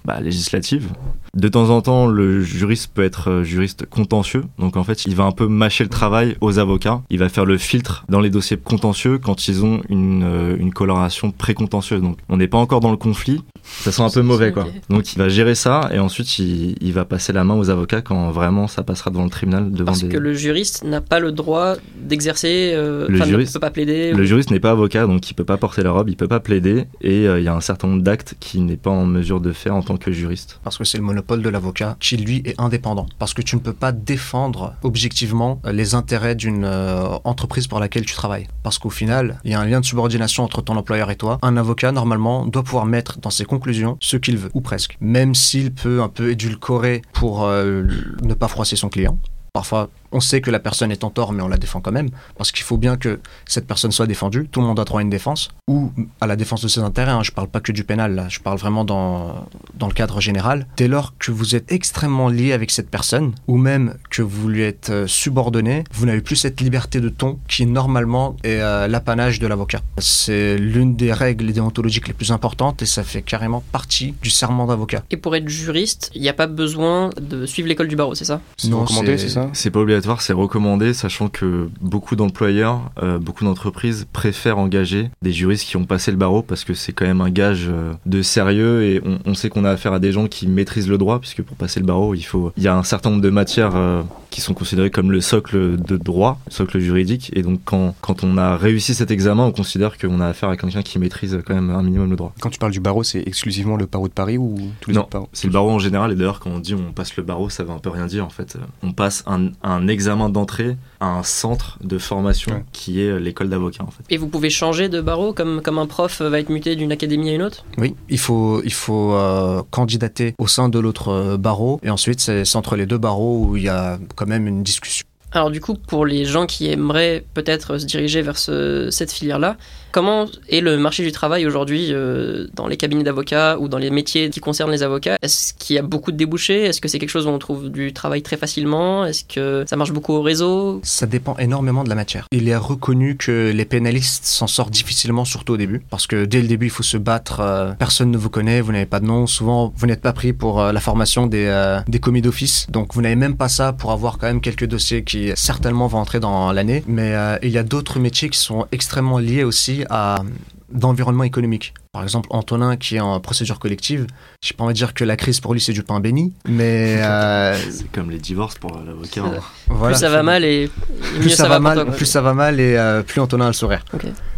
bah, 0.05 0.19
législatives. 0.19 0.89
De 1.35 1.47
temps 1.47 1.69
en 1.69 1.81
temps, 1.81 2.07
le 2.07 2.41
juriste 2.41 2.91
peut 2.93 3.03
être 3.03 3.29
euh, 3.29 3.43
juriste 3.43 3.85
contentieux. 3.85 4.43
Donc 4.59 4.75
en 4.75 4.83
fait, 4.83 5.05
il 5.05 5.15
va 5.15 5.23
un 5.23 5.31
peu 5.31 5.47
mâcher 5.47 5.83
le 5.85 5.89
travail 5.89 6.35
aux 6.41 6.59
avocats. 6.59 7.01
Il 7.09 7.19
va 7.19 7.29
faire 7.29 7.45
le 7.45 7.57
filtre 7.57 8.05
dans 8.09 8.19
les 8.19 8.29
dossiers 8.29 8.57
contentieux 8.57 9.17
quand 9.17 9.47
ils 9.47 9.63
ont 9.63 9.81
une, 9.89 10.23
euh, 10.23 10.57
une 10.57 10.73
coloration 10.73 11.31
précontentieuse. 11.31 12.01
Donc 12.01 12.17
on 12.27 12.37
n'est 12.37 12.47
pas 12.47 12.57
encore 12.57 12.81
dans 12.81 12.91
le 12.91 12.97
conflit. 12.97 13.41
Ça 13.79 13.91
sent 13.91 14.01
un 14.03 14.09
peu 14.09 14.21
mauvais 14.21 14.51
quoi. 14.51 14.67
Donc 14.89 15.13
il 15.13 15.17
va 15.19 15.29
gérer 15.29 15.55
ça 15.55 15.89
et 15.93 15.99
ensuite 15.99 16.37
il, 16.39 16.75
il 16.81 16.93
va 16.93 17.05
passer 17.05 17.33
la 17.33 17.43
main 17.43 17.55
aux 17.55 17.69
avocats 17.69 18.01
quand 18.01 18.29
vraiment 18.31 18.67
ça 18.67 18.83
passera 18.83 19.09
devant 19.11 19.23
le 19.23 19.29
tribunal 19.29 19.71
devant 19.71 19.85
Parce 19.85 20.03
des... 20.03 20.09
que 20.09 20.17
le 20.17 20.33
juriste 20.33 20.83
n'a 20.83 21.01
pas 21.01 21.19
le 21.19 21.31
droit 21.31 21.75
d'exercer. 21.97 22.71
euh, 22.75 23.07
Le 23.07 23.15
enfin, 23.15 23.25
ne 23.25 23.29
juriste- 23.31 23.53
peut 23.53 23.59
pas 23.59 23.71
plaider. 23.71 24.11
Le 24.11 24.21
ou- 24.23 24.25
juriste 24.25 24.51
n'est 24.51 24.59
pas 24.59 24.71
avocat, 24.71 25.07
donc 25.07 25.29
il 25.29 25.33
peut 25.33 25.45
pas 25.45 25.57
porter 25.57 25.81
la 25.83 25.91
robe, 25.91 26.09
il 26.09 26.15
peut 26.17 26.27
pas 26.27 26.39
plaider, 26.39 26.85
et 27.01 27.27
euh, 27.27 27.39
il 27.39 27.43
y 27.45 27.47
a 27.47 27.55
un 27.55 27.61
certain 27.61 27.87
nombre 27.87 28.03
d'actes 28.03 28.35
qu'il 28.39 28.65
n'est 28.65 28.77
pas 28.77 28.89
en 28.91 29.05
mesure 29.05 29.39
de 29.41 29.51
faire 29.51 29.75
en 29.75 29.81
tant 29.81 29.97
que 29.97 30.11
juriste. 30.11 30.59
Parce 30.63 30.77
que 30.77 30.83
c'est 30.83 30.97
le 30.97 31.03
monopole 31.03 31.41
de 31.41 31.49
l'avocat 31.49 31.95
qui, 31.99 32.17
lui, 32.17 32.41
est 32.45 32.59
indépendant. 32.59 33.07
Parce 33.19 33.33
que 33.33 33.41
tu 33.41 33.55
ne 33.55 33.61
peux 33.61 33.73
pas 33.73 33.91
défendre 33.91 34.73
objectivement 34.83 35.61
les 35.71 35.95
intérêts 35.95 36.35
d'une 36.35 36.65
euh, 36.65 37.03
entreprise 37.23 37.67
pour 37.67 37.79
laquelle 37.79 38.05
tu 38.05 38.13
travailles. 38.15 38.47
Parce 38.63 38.77
qu'au 38.77 38.89
final, 38.89 39.39
il 39.45 39.51
y 39.51 39.53
a 39.55 39.59
un 39.59 39.65
lien 39.65 39.79
de 39.79 39.85
subordination 39.85 40.43
entre 40.43 40.61
ton 40.61 40.75
employeur 40.75 41.09
et 41.09 41.15
toi. 41.15 41.39
Un 41.41 41.57
avocat, 41.57 41.91
normalement, 41.91 42.45
doit 42.45 42.63
pouvoir 42.63 42.85
mettre 42.85 43.19
dans 43.19 43.29
ses 43.29 43.45
conclusions 43.45 43.60
ce 43.99 44.17
qu'il 44.17 44.37
veut, 44.37 44.49
ou 44.53 44.61
presque. 44.61 44.97
Même 45.01 45.35
s'il 45.35 45.73
peut 45.73 46.01
un 46.01 46.09
peu 46.09 46.31
édulcorer 46.31 47.01
pour 47.13 47.45
euh, 47.45 47.83
ne 48.21 48.33
pas 48.33 48.47
froisser 48.47 48.75
son 48.75 48.89
client. 48.89 49.17
Parfois, 49.53 49.89
on 50.11 50.19
sait 50.19 50.41
que 50.41 50.51
la 50.51 50.59
personne 50.59 50.91
est 50.91 51.03
en 51.03 51.09
tort, 51.09 51.33
mais 51.33 51.41
on 51.43 51.47
la 51.47 51.57
défend 51.57 51.81
quand 51.81 51.91
même, 51.91 52.09
parce 52.37 52.51
qu'il 52.51 52.63
faut 52.63 52.77
bien 52.77 52.97
que 52.97 53.19
cette 53.45 53.67
personne 53.67 53.91
soit 53.91 54.07
défendue. 54.07 54.47
Tout 54.51 54.61
le 54.61 54.67
monde 54.67 54.79
a 54.79 54.83
droit 54.83 54.99
à 54.99 55.03
une 55.03 55.09
défense, 55.09 55.49
ou 55.69 55.91
à 56.19 56.27
la 56.27 56.35
défense 56.35 56.61
de 56.61 56.67
ses 56.67 56.81
intérêts. 56.81 57.11
Hein. 57.11 57.23
Je 57.23 57.31
parle 57.31 57.47
pas 57.47 57.59
que 57.59 57.71
du 57.71 57.83
pénal, 57.83 58.15
là. 58.15 58.27
Je 58.29 58.39
parle 58.39 58.57
vraiment 58.57 58.83
dans, 58.85 59.45
dans 59.75 59.87
le 59.87 59.93
cadre 59.93 60.19
général. 60.21 60.67
Dès 60.77 60.87
lors 60.87 61.13
que 61.17 61.31
vous 61.31 61.55
êtes 61.55 61.71
extrêmement 61.71 62.27
lié 62.29 62.51
avec 62.53 62.71
cette 62.71 62.89
personne, 62.89 63.33
ou 63.47 63.57
même 63.57 63.95
que 64.09 64.21
vous 64.21 64.47
lui 64.49 64.63
êtes 64.63 64.89
euh, 64.89 65.07
subordonné, 65.07 65.83
vous 65.93 66.05
n'avez 66.05 66.21
plus 66.21 66.35
cette 66.35 66.59
liberté 66.61 66.99
de 66.99 67.09
ton 67.09 67.39
qui, 67.47 67.65
normalement, 67.65 68.35
est 68.43 68.59
euh, 68.59 68.87
l'apanage 68.87 69.39
de 69.39 69.47
l'avocat. 69.47 69.81
C'est 69.97 70.57
l'une 70.57 70.95
des 70.95 71.13
règles 71.13 71.51
déontologiques 71.53 72.07
les 72.07 72.13
plus 72.13 72.31
importantes, 72.31 72.81
et 72.81 72.85
ça 72.85 73.03
fait 73.03 73.21
carrément 73.21 73.63
partie 73.71 74.13
du 74.21 74.29
serment 74.29 74.65
d'avocat. 74.67 75.03
Et 75.11 75.17
pour 75.17 75.35
être 75.35 75.47
juriste, 75.47 76.11
il 76.15 76.21
n'y 76.21 76.29
a 76.29 76.33
pas 76.33 76.47
besoin 76.47 77.09
de 77.21 77.45
suivre 77.45 77.67
l'école 77.69 77.87
du 77.87 77.95
barreau, 77.95 78.15
c'est 78.15 78.25
ça? 78.25 78.41
C'est 78.57 78.69
Non, 78.69 78.81
recommandé, 78.81 79.17
c'est- 79.17 79.27
c'est 79.27 79.33
ça? 79.35 79.49
C'est 79.53 79.69
pas 79.71 79.79
obligatoire, 79.79 80.00
c'est 80.19 80.33
recommandé, 80.33 80.93
sachant 80.93 81.29
que 81.29 81.69
beaucoup 81.79 82.15
d'employeurs, 82.15 82.91
euh, 83.01 83.19
beaucoup 83.19 83.43
d'entreprises 83.43 84.07
préfèrent 84.11 84.57
engager 84.57 85.09
des 85.21 85.31
juristes 85.31 85.67
qui 85.67 85.77
ont 85.77 85.85
passé 85.85 86.11
le 86.11 86.17
barreau 86.17 86.41
parce 86.41 86.63
que 86.63 86.73
c'est 86.73 86.93
quand 86.93 87.05
même 87.05 87.21
un 87.21 87.29
gage 87.29 87.67
euh, 87.69 87.93
de 88.05 88.21
sérieux 88.21 88.83
et 88.83 89.01
on, 89.25 89.33
sait 89.33 89.49
qu'on 89.49 89.65
a 89.65 89.71
affaire 89.71 89.93
à 89.93 89.99
des 89.99 90.11
gens 90.11 90.27
qui 90.27 90.47
maîtrisent 90.47 90.89
le 90.89 90.97
droit, 90.97 91.19
puisque 91.19 91.41
pour 91.41 91.57
passer 91.57 91.79
le 91.79 91.85
barreau, 91.85 92.15
il 92.15 92.23
faut, 92.23 92.51
il 92.57 92.63
y 92.63 92.67
a 92.67 92.75
un 92.75 92.83
certain 92.83 93.09
nombre 93.09 93.21
de 93.21 93.29
matières 93.29 93.75
euh, 93.75 94.01
qui 94.31 94.41
sont 94.41 94.55
considérées 94.55 94.89
comme 94.89 95.11
le 95.11 95.21
socle 95.21 95.77
de 95.79 95.97
droit, 95.97 96.39
le 96.47 96.51
socle 96.51 96.79
juridique, 96.79 97.29
et 97.35 97.43
donc 97.43 97.59
quand, 97.63 97.93
quand 98.01 98.23
on 98.23 98.37
a 98.37 98.57
réussi 98.57 98.95
cet 98.95 99.11
examen, 99.11 99.45
on 99.45 99.51
considère 99.51 99.97
qu'on 99.99 100.19
a 100.19 100.27
affaire 100.27 100.49
à 100.49 100.57
quelqu'un 100.57 100.81
qui 100.81 100.97
maîtrise 100.97 101.39
quand 101.45 101.53
même 101.53 101.69
un 101.69 101.83
minimum 101.83 102.09
le 102.09 102.15
droit. 102.15 102.33
Quand 102.41 102.49
tu 102.49 102.57
parles 102.57 102.71
du 102.71 102.79
barreau, 102.79 103.03
c'est 103.03 103.21
exclusivement 103.27 103.75
le 103.75 103.85
barreau 103.85 104.07
de 104.07 104.13
Paris 104.13 104.37
ou 104.39 104.57
tous 104.79 104.89
les 104.89 104.95
Non, 104.95 105.01
autres 105.01 105.09
barreaux? 105.11 105.29
c'est 105.33 105.45
le 105.47 105.53
barreau 105.53 105.69
en 105.69 105.79
général, 105.79 106.11
et 106.11 106.15
d'ailleurs 106.15 106.39
quand 106.39 106.49
on 106.49 106.59
dit 106.59 106.73
on 106.73 106.91
passe 106.93 107.15
le 107.17 107.23
barreau, 107.23 107.49
ça 107.49 107.63
veut 107.63 107.71
un 107.71 107.77
peu 107.79 107.89
rien 107.89 108.07
dire 108.07 108.25
en 108.25 108.29
fait. 108.29 108.57
On 108.81 108.91
passe 108.93 109.23
un, 109.27 109.49
un 109.63 109.87
examen 109.87 110.29
d'entrée 110.29 110.77
à 110.99 111.07
un 111.07 111.23
centre 111.23 111.77
de 111.83 111.97
formation 111.99 112.53
Ouais. 112.53 112.63
qui 112.71 113.01
est 113.01 113.19
l'école 113.19 113.49
d'avocat 113.49 113.83
en 113.83 113.91
fait. 113.91 114.03
Et 114.09 114.17
vous 114.17 114.27
pouvez 114.27 114.49
changer 114.49 114.89
de 114.89 115.01
barreau 115.01 115.33
comme, 115.33 115.61
comme 115.61 115.77
un 115.77 115.85
prof 115.85 116.21
va 116.21 116.39
être 116.39 116.49
muté 116.49 116.75
d'une 116.75 116.91
académie 116.91 117.29
à 117.29 117.33
une 117.35 117.41
autre? 117.43 117.65
Oui, 117.77 117.95
il 118.09 118.17
faut, 118.17 118.61
il 118.63 118.73
faut 118.73 119.13
euh, 119.13 119.61
candidater 119.71 120.33
au 120.37 120.47
sein 120.47 120.69
de 120.69 120.79
l'autre 120.79 121.09
euh, 121.09 121.37
barreau, 121.37 121.79
et 121.83 121.89
ensuite 121.89 122.19
c'est 122.21 122.55
entre 122.55 122.75
les 122.77 122.85
deux 122.85 122.97
barreaux 122.97 123.45
où 123.45 123.57
il 123.57 123.63
y 123.63 123.69
a 123.69 123.99
quand 124.21 124.27
même 124.27 124.45
une 124.45 124.61
discussion. 124.61 125.10
Alors 125.33 125.49
du 125.49 125.61
coup, 125.61 125.75
pour 125.75 126.05
les 126.05 126.25
gens 126.25 126.45
qui 126.45 126.69
aimeraient 126.69 127.23
peut-être 127.33 127.77
se 127.77 127.85
diriger 127.85 128.21
vers 128.21 128.37
ce- 128.37 128.89
cette 128.91 129.11
filière-là, 129.13 129.55
comment 129.93 130.25
est 130.49 130.59
le 130.59 130.77
marché 130.77 131.03
du 131.03 131.11
travail 131.13 131.45
aujourd'hui 131.45 131.87
euh, 131.91 132.47
dans 132.53 132.67
les 132.67 132.75
cabinets 132.75 133.03
d'avocats 133.03 133.57
ou 133.57 133.69
dans 133.69 133.77
les 133.77 133.91
métiers 133.91 134.29
qui 134.29 134.41
concernent 134.41 134.71
les 134.71 134.83
avocats? 134.83 135.15
Est-ce 135.21 135.53
qu'il 135.53 135.77
y 135.77 135.79
a 135.79 135.83
beaucoup 135.83 136.11
de 136.11 136.17
débouchés? 136.17 136.63
Est-ce 136.65 136.81
que 136.81 136.89
c'est 136.89 136.99
quelque 136.99 137.09
chose 137.09 137.27
où 137.27 137.29
on 137.29 137.39
trouve 137.39 137.69
du 137.69 137.93
travail 137.93 138.21
très 138.23 138.35
facilement? 138.35 139.05
Est-ce 139.05 139.23
que 139.23 139.63
ça 139.69 139.77
marche 139.77 139.93
beaucoup 139.93 140.13
au 140.13 140.21
réseau? 140.21 140.81
Ça 140.83 141.05
dépend 141.05 141.37
énormément 141.37 141.85
de 141.85 141.89
la 141.89 141.95
matière. 141.95 142.25
Il 142.33 142.49
est 142.49 142.55
reconnu 142.57 143.15
que 143.15 143.51
les 143.55 143.65
pénalistes 143.65 144.25
s'en 144.25 144.47
sortent 144.47 144.71
difficilement, 144.73 145.23
surtout 145.23 145.53
au 145.53 145.57
début, 145.57 145.81
parce 145.89 146.07
que 146.07 146.25
dès 146.25 146.41
le 146.41 146.47
début, 146.49 146.65
il 146.65 146.71
faut 146.71 146.83
se 146.83 146.97
battre. 146.97 147.39
euh, 147.39 147.71
personne 147.79 148.11
ne 148.11 148.17
vous 148.17 148.29
connaît, 148.29 148.59
vous 148.59 148.73
n'avez 148.73 148.85
pas 148.85 148.99
de 148.99 149.05
nom. 149.05 149.27
Souvent, 149.27 149.71
vous 149.77 149.87
n'êtes 149.87 150.01
pas 150.01 150.11
pris 150.13 150.33
pour 150.33 150.59
euh, 150.59 150.73
la 150.73 150.81
formation 150.81 151.25
des, 151.25 151.81
des 151.87 151.99
commis 151.99 152.21
d'office, 152.21 152.67
donc 152.69 152.93
vous 152.93 153.01
n'avez 153.01 153.15
même 153.15 153.37
pas 153.37 153.47
ça 153.47 153.71
pour 153.71 153.91
avoir 153.93 154.17
quand 154.17 154.27
même 154.27 154.41
quelques 154.41 154.65
dossiers 154.65 155.03
qui 155.05 155.20
certainement 155.35 155.87
vont 155.87 155.99
entrer 155.99 156.19
dans 156.19 156.51
l'année. 156.51 156.83
Mais 156.87 157.13
euh, 157.13 157.37
il 157.41 157.49
y 157.49 157.57
a 157.57 157.63
d'autres 157.63 157.99
métiers 157.99 158.29
qui 158.29 158.39
sont 158.39 158.65
extrêmement 158.71 159.19
liés 159.19 159.43
aussi 159.43 159.83
à 159.89 160.23
d'environnement 160.71 161.23
économique. 161.23 161.73
Par 161.93 162.03
exemple, 162.03 162.29
Antonin 162.31 162.77
qui 162.77 162.95
est 162.95 162.99
en 163.01 163.19
procédure 163.19 163.59
collective, 163.59 164.07
j'ai 164.41 164.53
pas 164.53 164.63
envie 164.63 164.71
de 164.73 164.77
dire 164.77 164.93
que 164.93 165.03
la 165.03 165.17
crise 165.17 165.41
pour 165.41 165.53
lui 165.53 165.59
c'est 165.59 165.73
du 165.73 165.83
pain 165.83 165.99
béni, 165.99 166.31
mais 166.47 166.95
euh, 167.03 167.53
C'est 167.69 167.91
comme 167.91 168.09
les 168.09 168.17
divorces 168.17 168.55
pour 168.57 168.79
l'avocat. 168.85 169.23
Hein. 169.25 169.41
voilà. 169.67 169.93
Plus 169.93 169.99
ça 169.99 170.09
va 170.09 170.23
mal 170.23 170.45
et, 170.45 170.71
plus 171.19 171.31
ça, 171.31 171.49
va 171.49 171.59
mal, 171.59 171.83
toi, 171.83 171.93
plus 171.93 172.05
ça 172.05 172.21
va 172.21 172.33
mal 172.33 172.61
et 172.61 172.77
euh, 172.77 173.03
plus 173.03 173.19
Antonin 173.19 173.43
a 173.43 173.47
le 173.47 173.53
sourire. 173.53 173.83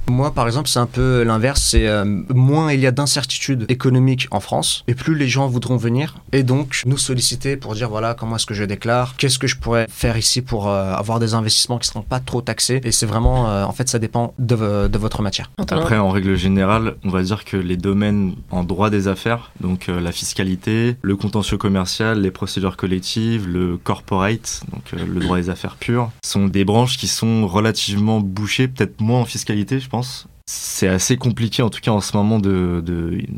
Moi, 0.09 0.33
par 0.33 0.47
exemple, 0.47 0.67
c'est 0.67 0.79
un 0.79 0.85
peu 0.85 1.23
l'inverse. 1.23 1.61
C'est 1.61 1.87
euh, 1.87 2.03
moins 2.03 2.73
il 2.73 2.81
y 2.81 2.87
a 2.87 2.91
d'incertitudes 2.91 3.65
économiques 3.69 4.27
en 4.31 4.41
France, 4.41 4.83
et 4.89 4.95
plus 4.95 5.15
les 5.15 5.29
gens 5.29 5.47
voudront 5.47 5.77
venir 5.77 6.15
et 6.33 6.43
donc 6.43 6.81
nous 6.85 6.97
solliciter 6.97 7.55
pour 7.55 7.73
dire 7.73 7.87
voilà 7.87 8.13
comment 8.13 8.35
est-ce 8.35 8.45
que 8.45 8.53
je 8.53 8.65
déclare, 8.65 9.15
qu'est-ce 9.17 9.39
que 9.39 9.47
je 9.47 9.55
pourrais 9.57 9.87
faire 9.89 10.17
ici 10.17 10.41
pour 10.41 10.67
euh, 10.67 10.91
avoir 10.93 11.19
des 11.19 11.35
investissements 11.35 11.77
qui 11.77 11.87
seront 11.87 12.01
pas 12.01 12.19
trop 12.19 12.41
taxés. 12.41 12.81
Et 12.83 12.91
c'est 12.91 13.05
vraiment, 13.05 13.47
euh, 13.49 13.63
en 13.63 13.71
fait, 13.71 13.87
ça 13.87 13.99
dépend 13.99 14.33
de, 14.39 14.55
vo- 14.55 14.87
de 14.89 14.97
votre 14.97 15.21
matière. 15.21 15.51
Antonin 15.59 15.81
Après, 15.83 15.97
en 15.99 16.09
règle 16.09 16.35
générale, 16.35 16.95
on 17.05 17.09
va 17.09 17.21
dire 17.21 17.42
que 17.43 17.57
les 17.57 17.77
domaines 17.77 18.35
en 18.51 18.63
droit 18.63 18.89
des 18.89 19.07
affaires, 19.07 19.51
donc 19.59 19.89
euh, 19.89 19.99
la 19.99 20.11
fiscalité, 20.11 20.95
le 21.01 21.15
contentieux 21.15 21.57
commercial, 21.57 22.21
les 22.21 22.31
procédures 22.31 22.77
collectives, 22.77 23.47
le 23.47 23.77
corporate, 23.77 24.63
donc 24.71 24.93
euh, 24.93 25.05
le 25.05 25.19
droit 25.19 25.37
des 25.37 25.49
affaires 25.49 25.75
pures, 25.75 26.11
sont 26.23 26.47
des 26.47 26.65
branches 26.65 26.97
qui 26.97 27.07
sont 27.07 27.47
relativement 27.47 28.19
bouchées, 28.19 28.67
peut-être 28.67 29.01
moins 29.01 29.21
en 29.21 29.25
fiscalité, 29.25 29.79
je 29.79 29.89
pense. 29.89 30.27
C'est 30.45 30.89
assez 30.89 31.15
compliqué 31.15 31.63
en 31.63 31.69
tout 31.69 31.79
cas 31.79 31.91
en 31.91 32.01
ce 32.01 32.17
moment 32.17 32.37
de... 32.37 32.83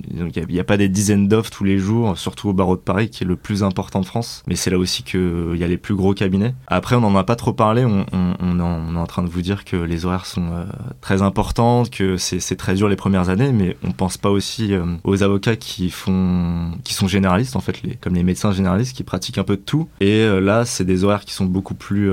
Il 0.10 0.44
n'y 0.50 0.60
a, 0.60 0.64
pas 0.64 0.78
des 0.78 0.90
dizaines 0.90 1.28
d'offres 1.28 1.52
tous 1.52 1.64
les 1.64 1.78
jours, 1.78 2.18
surtout 2.18 2.50
au 2.50 2.54
barreau 2.54 2.76
de 2.76 2.82
Paris 2.82 3.12
qui 3.12 3.24
est 3.24 3.28
le 3.28 3.36
plus 3.36 3.62
important 3.64 4.02
de 4.02 4.06
France, 4.06 4.42
mais 4.48 4.56
c'est 4.56 4.72
là 4.72 4.80
aussi 4.80 5.04
qu'il 5.04 5.56
y 5.56 5.64
a 5.64 5.68
les 5.68 5.78
plus 5.78 5.94
gros 5.94 6.16
cabinets. 6.16 6.56
Après 6.66 6.96
on 6.96 7.02
n'en 7.02 7.16
a 7.16 7.24
pas 7.24 7.36
trop 7.36 7.54
parlé, 7.54 7.86
on, 7.86 8.06
en, 8.12 8.96
est 8.96 8.98
en 8.98 9.06
train 9.06 9.22
de 9.22 9.30
vous 9.30 9.44
dire 9.44 9.66
que 9.66 9.76
les 9.76 10.06
horaires 10.06 10.26
sont 10.26 10.48
euh, 10.52 10.66
très 11.00 11.22
importantes, 11.22 11.92
que 11.92 12.18
c'est 12.18 12.56
très 12.56 12.74
dur 12.74 12.90
les 12.90 12.96
premières 12.96 13.30
années, 13.30 13.52
mais 13.52 13.78
on 13.84 13.92
pense 13.92 14.18
pas 14.18 14.32
aussi 14.32 14.74
euh, 14.74 14.84
aux 15.04 15.22
avocats 15.22 15.56
qui 15.56 15.92
font, 15.92 16.72
qui 16.84 16.96
sont 16.96 17.08
généralistes 17.08 17.56
en 17.56 17.62
fait, 17.62 17.80
comme 18.02 18.16
les 18.16 18.24
médecins 18.24 18.52
généralistes 18.52 18.96
qui 18.96 19.04
pratiquent 19.04 19.38
un 19.38 19.44
peu 19.44 19.58
de 19.58 19.62
tout. 19.62 19.88
Et 20.00 20.22
euh, 20.22 20.40
là, 20.40 20.66
c'est 20.66 20.86
des 20.86 21.04
horaires 21.04 21.26
qui 21.26 21.34
sont 21.34 21.46
beaucoup 21.46 21.76
plus 21.76 22.10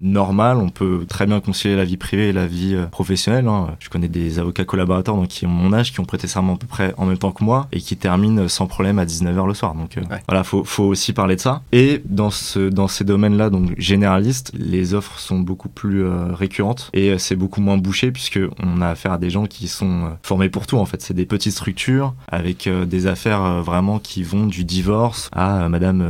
normales. 0.00 0.56
On 0.56 0.68
peut 0.70 1.04
très 1.08 1.26
bien 1.26 1.40
concilier 1.40 1.76
la 1.76 1.84
vie 1.84 1.96
privée 1.96 2.30
et 2.30 2.32
la 2.32 2.46
vie 2.46 2.76
professionnelle. 2.90 3.46
hein. 3.46 3.76
Je 3.78 3.88
connais 3.88 4.08
des 4.08 4.31
les 4.32 4.38
avocats 4.38 4.64
collaborateurs, 4.64 5.14
donc 5.16 5.28
qui 5.28 5.46
ont 5.46 5.50
mon 5.50 5.72
âge, 5.72 5.92
qui 5.92 6.00
ont 6.00 6.04
prêté 6.04 6.26
serment 6.26 6.54
à 6.54 6.56
peu 6.56 6.66
près 6.66 6.94
en 6.96 7.06
même 7.06 7.18
temps 7.18 7.32
que 7.32 7.44
moi 7.44 7.68
et 7.72 7.80
qui 7.80 7.96
terminent 7.96 8.48
sans 8.48 8.66
problème 8.66 8.98
à 8.98 9.04
19h 9.04 9.46
le 9.46 9.54
soir. 9.54 9.74
Donc 9.74 9.96
euh, 9.98 10.02
Ouais. 10.10 10.20
voilà, 10.28 10.42
faut, 10.44 10.64
faut 10.64 10.84
aussi 10.84 11.12
parler 11.12 11.36
de 11.36 11.40
ça. 11.40 11.62
Et 11.72 12.02
dans, 12.04 12.30
ce, 12.30 12.68
dans 12.68 12.88
ces 12.88 13.04
domaines-là, 13.04 13.50
donc 13.50 13.72
généralistes, 13.78 14.52
les 14.54 14.94
offres 14.94 15.18
sont 15.18 15.38
beaucoup 15.38 15.68
plus 15.68 16.04
euh, 16.04 16.32
récurrentes 16.34 16.90
et 16.92 17.10
euh, 17.10 17.18
c'est 17.18 17.36
beaucoup 17.36 17.60
moins 17.60 17.76
bouché 17.76 18.10
puisque 18.10 18.40
on 18.62 18.80
a 18.80 18.88
affaire 18.88 19.12
à 19.12 19.18
des 19.18 19.30
gens 19.30 19.46
qui 19.46 19.68
sont 19.68 20.10
formés 20.22 20.48
pour 20.48 20.66
tout 20.66 20.76
en 20.78 20.86
fait. 20.86 21.02
C'est 21.02 21.14
des 21.14 21.26
petites 21.26 21.52
structures 21.52 22.14
avec 22.28 22.68
des 22.86 23.06
affaires 23.06 23.62
vraiment 23.62 23.98
qui 23.98 24.22
vont 24.22 24.46
du 24.46 24.64
divorce 24.64 25.28
à 25.32 25.68
Madame 25.68 26.04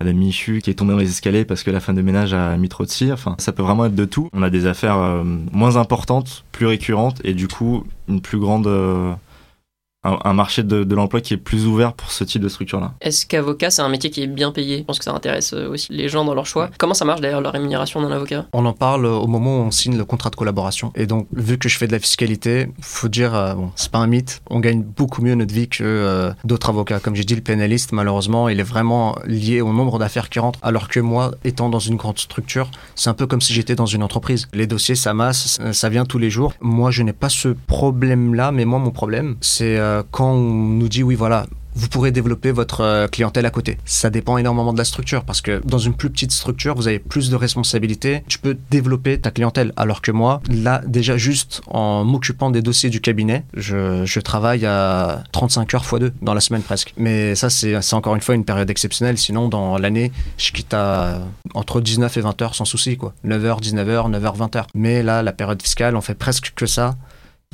Madame 0.00 0.16
Michu 0.16 0.60
qui 0.62 0.70
est 0.70 0.74
tombée 0.74 0.92
dans 0.92 0.98
les 0.98 1.08
escaliers 1.10 1.44
parce 1.44 1.62
que 1.62 1.70
la 1.70 1.80
femme 1.80 1.96
de 1.96 2.02
ménage 2.02 2.32
a 2.34 2.56
mis 2.56 2.68
trop 2.68 2.84
de 2.84 2.90
cire. 2.90 3.14
Enfin, 3.14 3.34
ça 3.38 3.52
peut 3.52 3.62
vraiment 3.62 3.84
être 3.86 3.94
de 3.94 4.04
tout. 4.04 4.28
On 4.32 4.42
a 4.42 4.50
des 4.50 4.66
affaires 4.66 4.98
moins 5.52 5.76
importantes, 5.76 6.44
plus 6.52 6.66
récurrentes 6.66 7.20
et 7.24 7.33
du 7.34 7.48
coup 7.48 7.84
une 8.08 8.20
plus 8.20 8.38
grande 8.38 8.66
euh, 8.66 9.14
un, 10.04 10.18
un 10.24 10.32
marché 10.34 10.62
de, 10.62 10.84
de 10.84 10.94
l'emploi 10.94 11.20
qui 11.20 11.34
est 11.34 11.38
plus 11.38 11.66
ouvert 11.66 11.92
pour 11.94 12.10
ce 12.10 12.24
type 12.24 12.42
de 12.42 12.48
structure-là. 12.48 12.92
Est-ce 13.00 13.26
qu'avocat, 13.26 13.70
c'est 13.70 13.82
un 13.82 13.88
métier 13.88 14.10
qui 14.10 14.22
est 14.22 14.26
bien 14.26 14.52
payé? 14.52 14.78
Je 14.78 14.82
pense 14.84 14.98
que 14.98 15.04
ça 15.04 15.12
intéresse 15.14 15.52
euh, 15.54 15.68
aussi 15.68 15.92
les 15.92 16.08
gens 16.08 16.24
dans 16.24 16.34
leur 16.34 16.46
choix. 16.46 16.70
Comment 16.78 16.94
ça 16.94 17.04
marche 17.04 17.20
d'ailleurs 17.20 17.40
la 17.40 17.50
rémunération 17.50 18.00
d'un 18.02 18.10
avocat? 18.10 18.46
On 18.52 18.64
en 18.66 18.72
parle 18.72 19.06
au 19.06 19.26
moment 19.26 19.58
où 19.58 19.62
on 19.62 19.70
signe 19.70 19.96
le 19.96 20.04
contrat 20.04 20.30
de 20.30 20.36
collaboration. 20.36 20.92
Et 20.94 21.06
donc, 21.06 21.26
vu 21.32 21.58
que 21.58 21.68
je 21.68 21.78
fais 21.78 21.86
de 21.86 21.92
la 21.92 21.98
fiscalité, 21.98 22.68
faut 22.80 23.08
dire, 23.08 23.34
euh, 23.34 23.54
bon, 23.54 23.70
c'est 23.76 23.90
pas 23.90 23.98
un 23.98 24.06
mythe, 24.06 24.42
on 24.50 24.60
gagne 24.60 24.82
beaucoup 24.82 25.22
mieux 25.22 25.34
notre 25.34 25.54
vie 25.54 25.68
que 25.68 25.82
euh, 25.84 26.32
d'autres 26.44 26.68
avocats. 26.70 27.00
Comme 27.00 27.14
j'ai 27.16 27.24
dit, 27.24 27.34
le 27.34 27.40
pénaliste, 27.40 27.92
malheureusement, 27.92 28.48
il 28.48 28.60
est 28.60 28.64
vraiment 28.64 29.16
lié 29.26 29.60
au 29.60 29.72
nombre 29.72 29.98
d'affaires 29.98 30.28
qui 30.28 30.38
rentrent. 30.38 30.58
Alors 30.62 30.88
que 30.88 31.00
moi, 31.00 31.32
étant 31.44 31.68
dans 31.68 31.78
une 31.78 31.96
grande 31.96 32.18
structure, 32.18 32.70
c'est 32.94 33.10
un 33.10 33.14
peu 33.14 33.26
comme 33.26 33.40
si 33.40 33.52
j'étais 33.52 33.74
dans 33.74 33.86
une 33.86 34.02
entreprise. 34.02 34.48
Les 34.52 34.66
dossiers, 34.66 34.94
ça 34.94 35.14
masse, 35.14 35.46
ça- 35.58 35.72
ça 35.72 35.88
vient 35.88 36.04
tous 36.04 36.18
les 36.18 36.30
jours. 36.30 36.52
Moi, 36.60 36.90
je 36.90 37.02
n'ai 37.02 37.12
pas 37.12 37.28
ce 37.28 37.48
problème-là, 37.66 38.52
mais 38.52 38.64
moi, 38.64 38.78
mon 38.78 38.90
problème, 38.90 39.36
c'est 39.40 39.76
euh, 39.78 39.93
quand 40.10 40.32
on 40.32 40.40
nous 40.40 40.88
dit, 40.88 41.02
oui, 41.02 41.14
voilà, 41.14 41.46
vous 41.74 41.88
pourrez 41.88 42.12
développer 42.12 42.52
votre 42.52 42.80
euh, 42.82 43.08
clientèle 43.08 43.46
à 43.46 43.50
côté. 43.50 43.78
Ça 43.84 44.10
dépend 44.10 44.38
énormément 44.38 44.72
de 44.72 44.78
la 44.78 44.84
structure 44.84 45.24
parce 45.24 45.40
que 45.40 45.60
dans 45.64 45.78
une 45.78 45.94
plus 45.94 46.10
petite 46.10 46.32
structure, 46.32 46.74
vous 46.74 46.88
avez 46.88 46.98
plus 46.98 47.30
de 47.30 47.36
responsabilités. 47.36 48.22
Tu 48.28 48.38
peux 48.38 48.56
développer 48.70 49.18
ta 49.18 49.30
clientèle. 49.30 49.72
Alors 49.76 50.00
que 50.00 50.12
moi, 50.12 50.40
là, 50.48 50.82
déjà 50.86 51.16
juste 51.16 51.62
en 51.66 52.04
m'occupant 52.04 52.50
des 52.50 52.62
dossiers 52.62 52.90
du 52.90 53.00
cabinet, 53.00 53.44
je, 53.54 54.20
travaille 54.20 54.64
à 54.64 55.24
35 55.32 55.74
heures 55.74 55.82
x 55.82 56.00
2 56.00 56.12
dans 56.22 56.32
la 56.32 56.40
semaine 56.40 56.62
presque. 56.62 56.94
Mais 56.96 57.34
ça, 57.34 57.50
c'est 57.50 57.76
encore 57.92 58.14
une 58.14 58.22
fois 58.22 58.34
une 58.34 58.44
période 58.44 58.70
exceptionnelle. 58.70 59.18
Sinon, 59.18 59.48
dans 59.48 59.76
l'année, 59.76 60.12
je 60.38 60.52
quitte 60.52 60.72
à 60.72 61.18
entre 61.54 61.80
19 61.80 62.16
et 62.16 62.20
20 62.20 62.42
heures 62.42 62.54
sans 62.54 62.64
souci, 62.64 62.96
quoi. 62.96 63.12
9h, 63.26 63.60
19h, 63.60 64.10
9h, 64.10 64.38
20h. 64.38 64.64
Mais 64.74 65.02
là, 65.02 65.22
la 65.22 65.32
période 65.32 65.60
fiscale, 65.60 65.96
on 65.96 66.00
fait 66.00 66.14
presque 66.14 66.52
que 66.54 66.66
ça. 66.66 66.96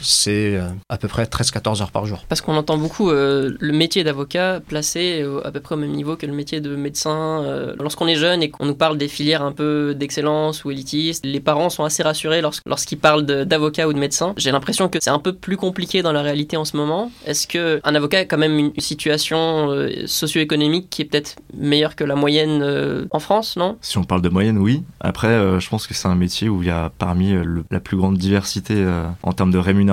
C'est 0.00 0.56
euh, 0.56 0.68
à 0.88 0.96
peu 0.98 1.08
près 1.08 1.24
13-14 1.24 1.82
heures 1.82 1.90
par 1.90 2.06
jour. 2.06 2.24
Parce 2.28 2.40
qu'on 2.40 2.56
entend 2.56 2.76
beaucoup 2.78 3.10
euh, 3.10 3.54
le 3.58 3.72
métier 3.72 4.04
d'avocat 4.04 4.60
placé 4.66 5.24
à 5.44 5.50
peu 5.50 5.60
près 5.60 5.74
au 5.74 5.78
même 5.78 5.90
niveau 5.92 6.16
que 6.16 6.26
le 6.26 6.32
métier 6.32 6.60
de 6.60 6.74
médecin. 6.76 7.42
Euh, 7.44 7.74
Lorsqu'on 7.78 8.06
est 8.08 8.14
jeune 8.16 8.42
et 8.42 8.50
qu'on 8.50 8.66
nous 8.66 8.74
parle 8.74 8.98
des 8.98 9.08
filières 9.08 9.42
un 9.42 9.52
peu 9.52 9.94
d'excellence 9.96 10.64
ou 10.64 10.70
élitistes, 10.70 11.24
les 11.24 11.40
parents 11.40 11.70
sont 11.70 11.84
assez 11.84 12.02
rassurés 12.02 12.40
lors- 12.40 12.54
lorsqu'ils 12.66 12.98
parlent 12.98 13.24
de- 13.26 13.44
d'avocat 13.44 13.88
ou 13.88 13.92
de 13.92 13.98
médecin. 13.98 14.34
J'ai 14.36 14.50
l'impression 14.50 14.88
que 14.88 14.98
c'est 15.00 15.10
un 15.10 15.18
peu 15.18 15.32
plus 15.32 15.56
compliqué 15.56 16.02
dans 16.02 16.12
la 16.12 16.22
réalité 16.22 16.56
en 16.56 16.64
ce 16.64 16.76
moment. 16.76 17.10
Est-ce 17.26 17.46
que 17.46 17.80
un 17.84 17.94
avocat 17.94 18.18
a 18.20 18.24
quand 18.24 18.38
même 18.38 18.58
une 18.58 18.72
situation 18.78 19.70
euh, 19.70 20.06
socio-économique 20.06 20.88
qui 20.90 21.02
est 21.02 21.04
peut-être 21.04 21.36
meilleure 21.56 21.96
que 21.96 22.04
la 22.04 22.14
moyenne 22.16 22.60
euh, 22.62 23.06
en 23.10 23.18
France, 23.18 23.56
non? 23.56 23.76
Si 23.80 23.98
on 23.98 24.04
parle 24.04 24.22
de 24.22 24.28
moyenne, 24.28 24.58
oui. 24.58 24.82
Après, 25.00 25.28
euh, 25.28 25.60
je 25.60 25.68
pense 25.68 25.86
que 25.86 25.94
c'est 25.94 26.08
un 26.08 26.14
métier 26.14 26.48
où 26.48 26.62
il 26.62 26.68
y 26.68 26.72
a 26.72 26.90
parmi 26.98 27.32
le- 27.32 27.64
la 27.70 27.80
plus 27.80 27.96
grande 27.96 28.16
diversité 28.18 28.74
euh, 28.76 29.04
en 29.22 29.32
termes 29.32 29.50
de 29.50 29.58
rémunération. 29.58 29.89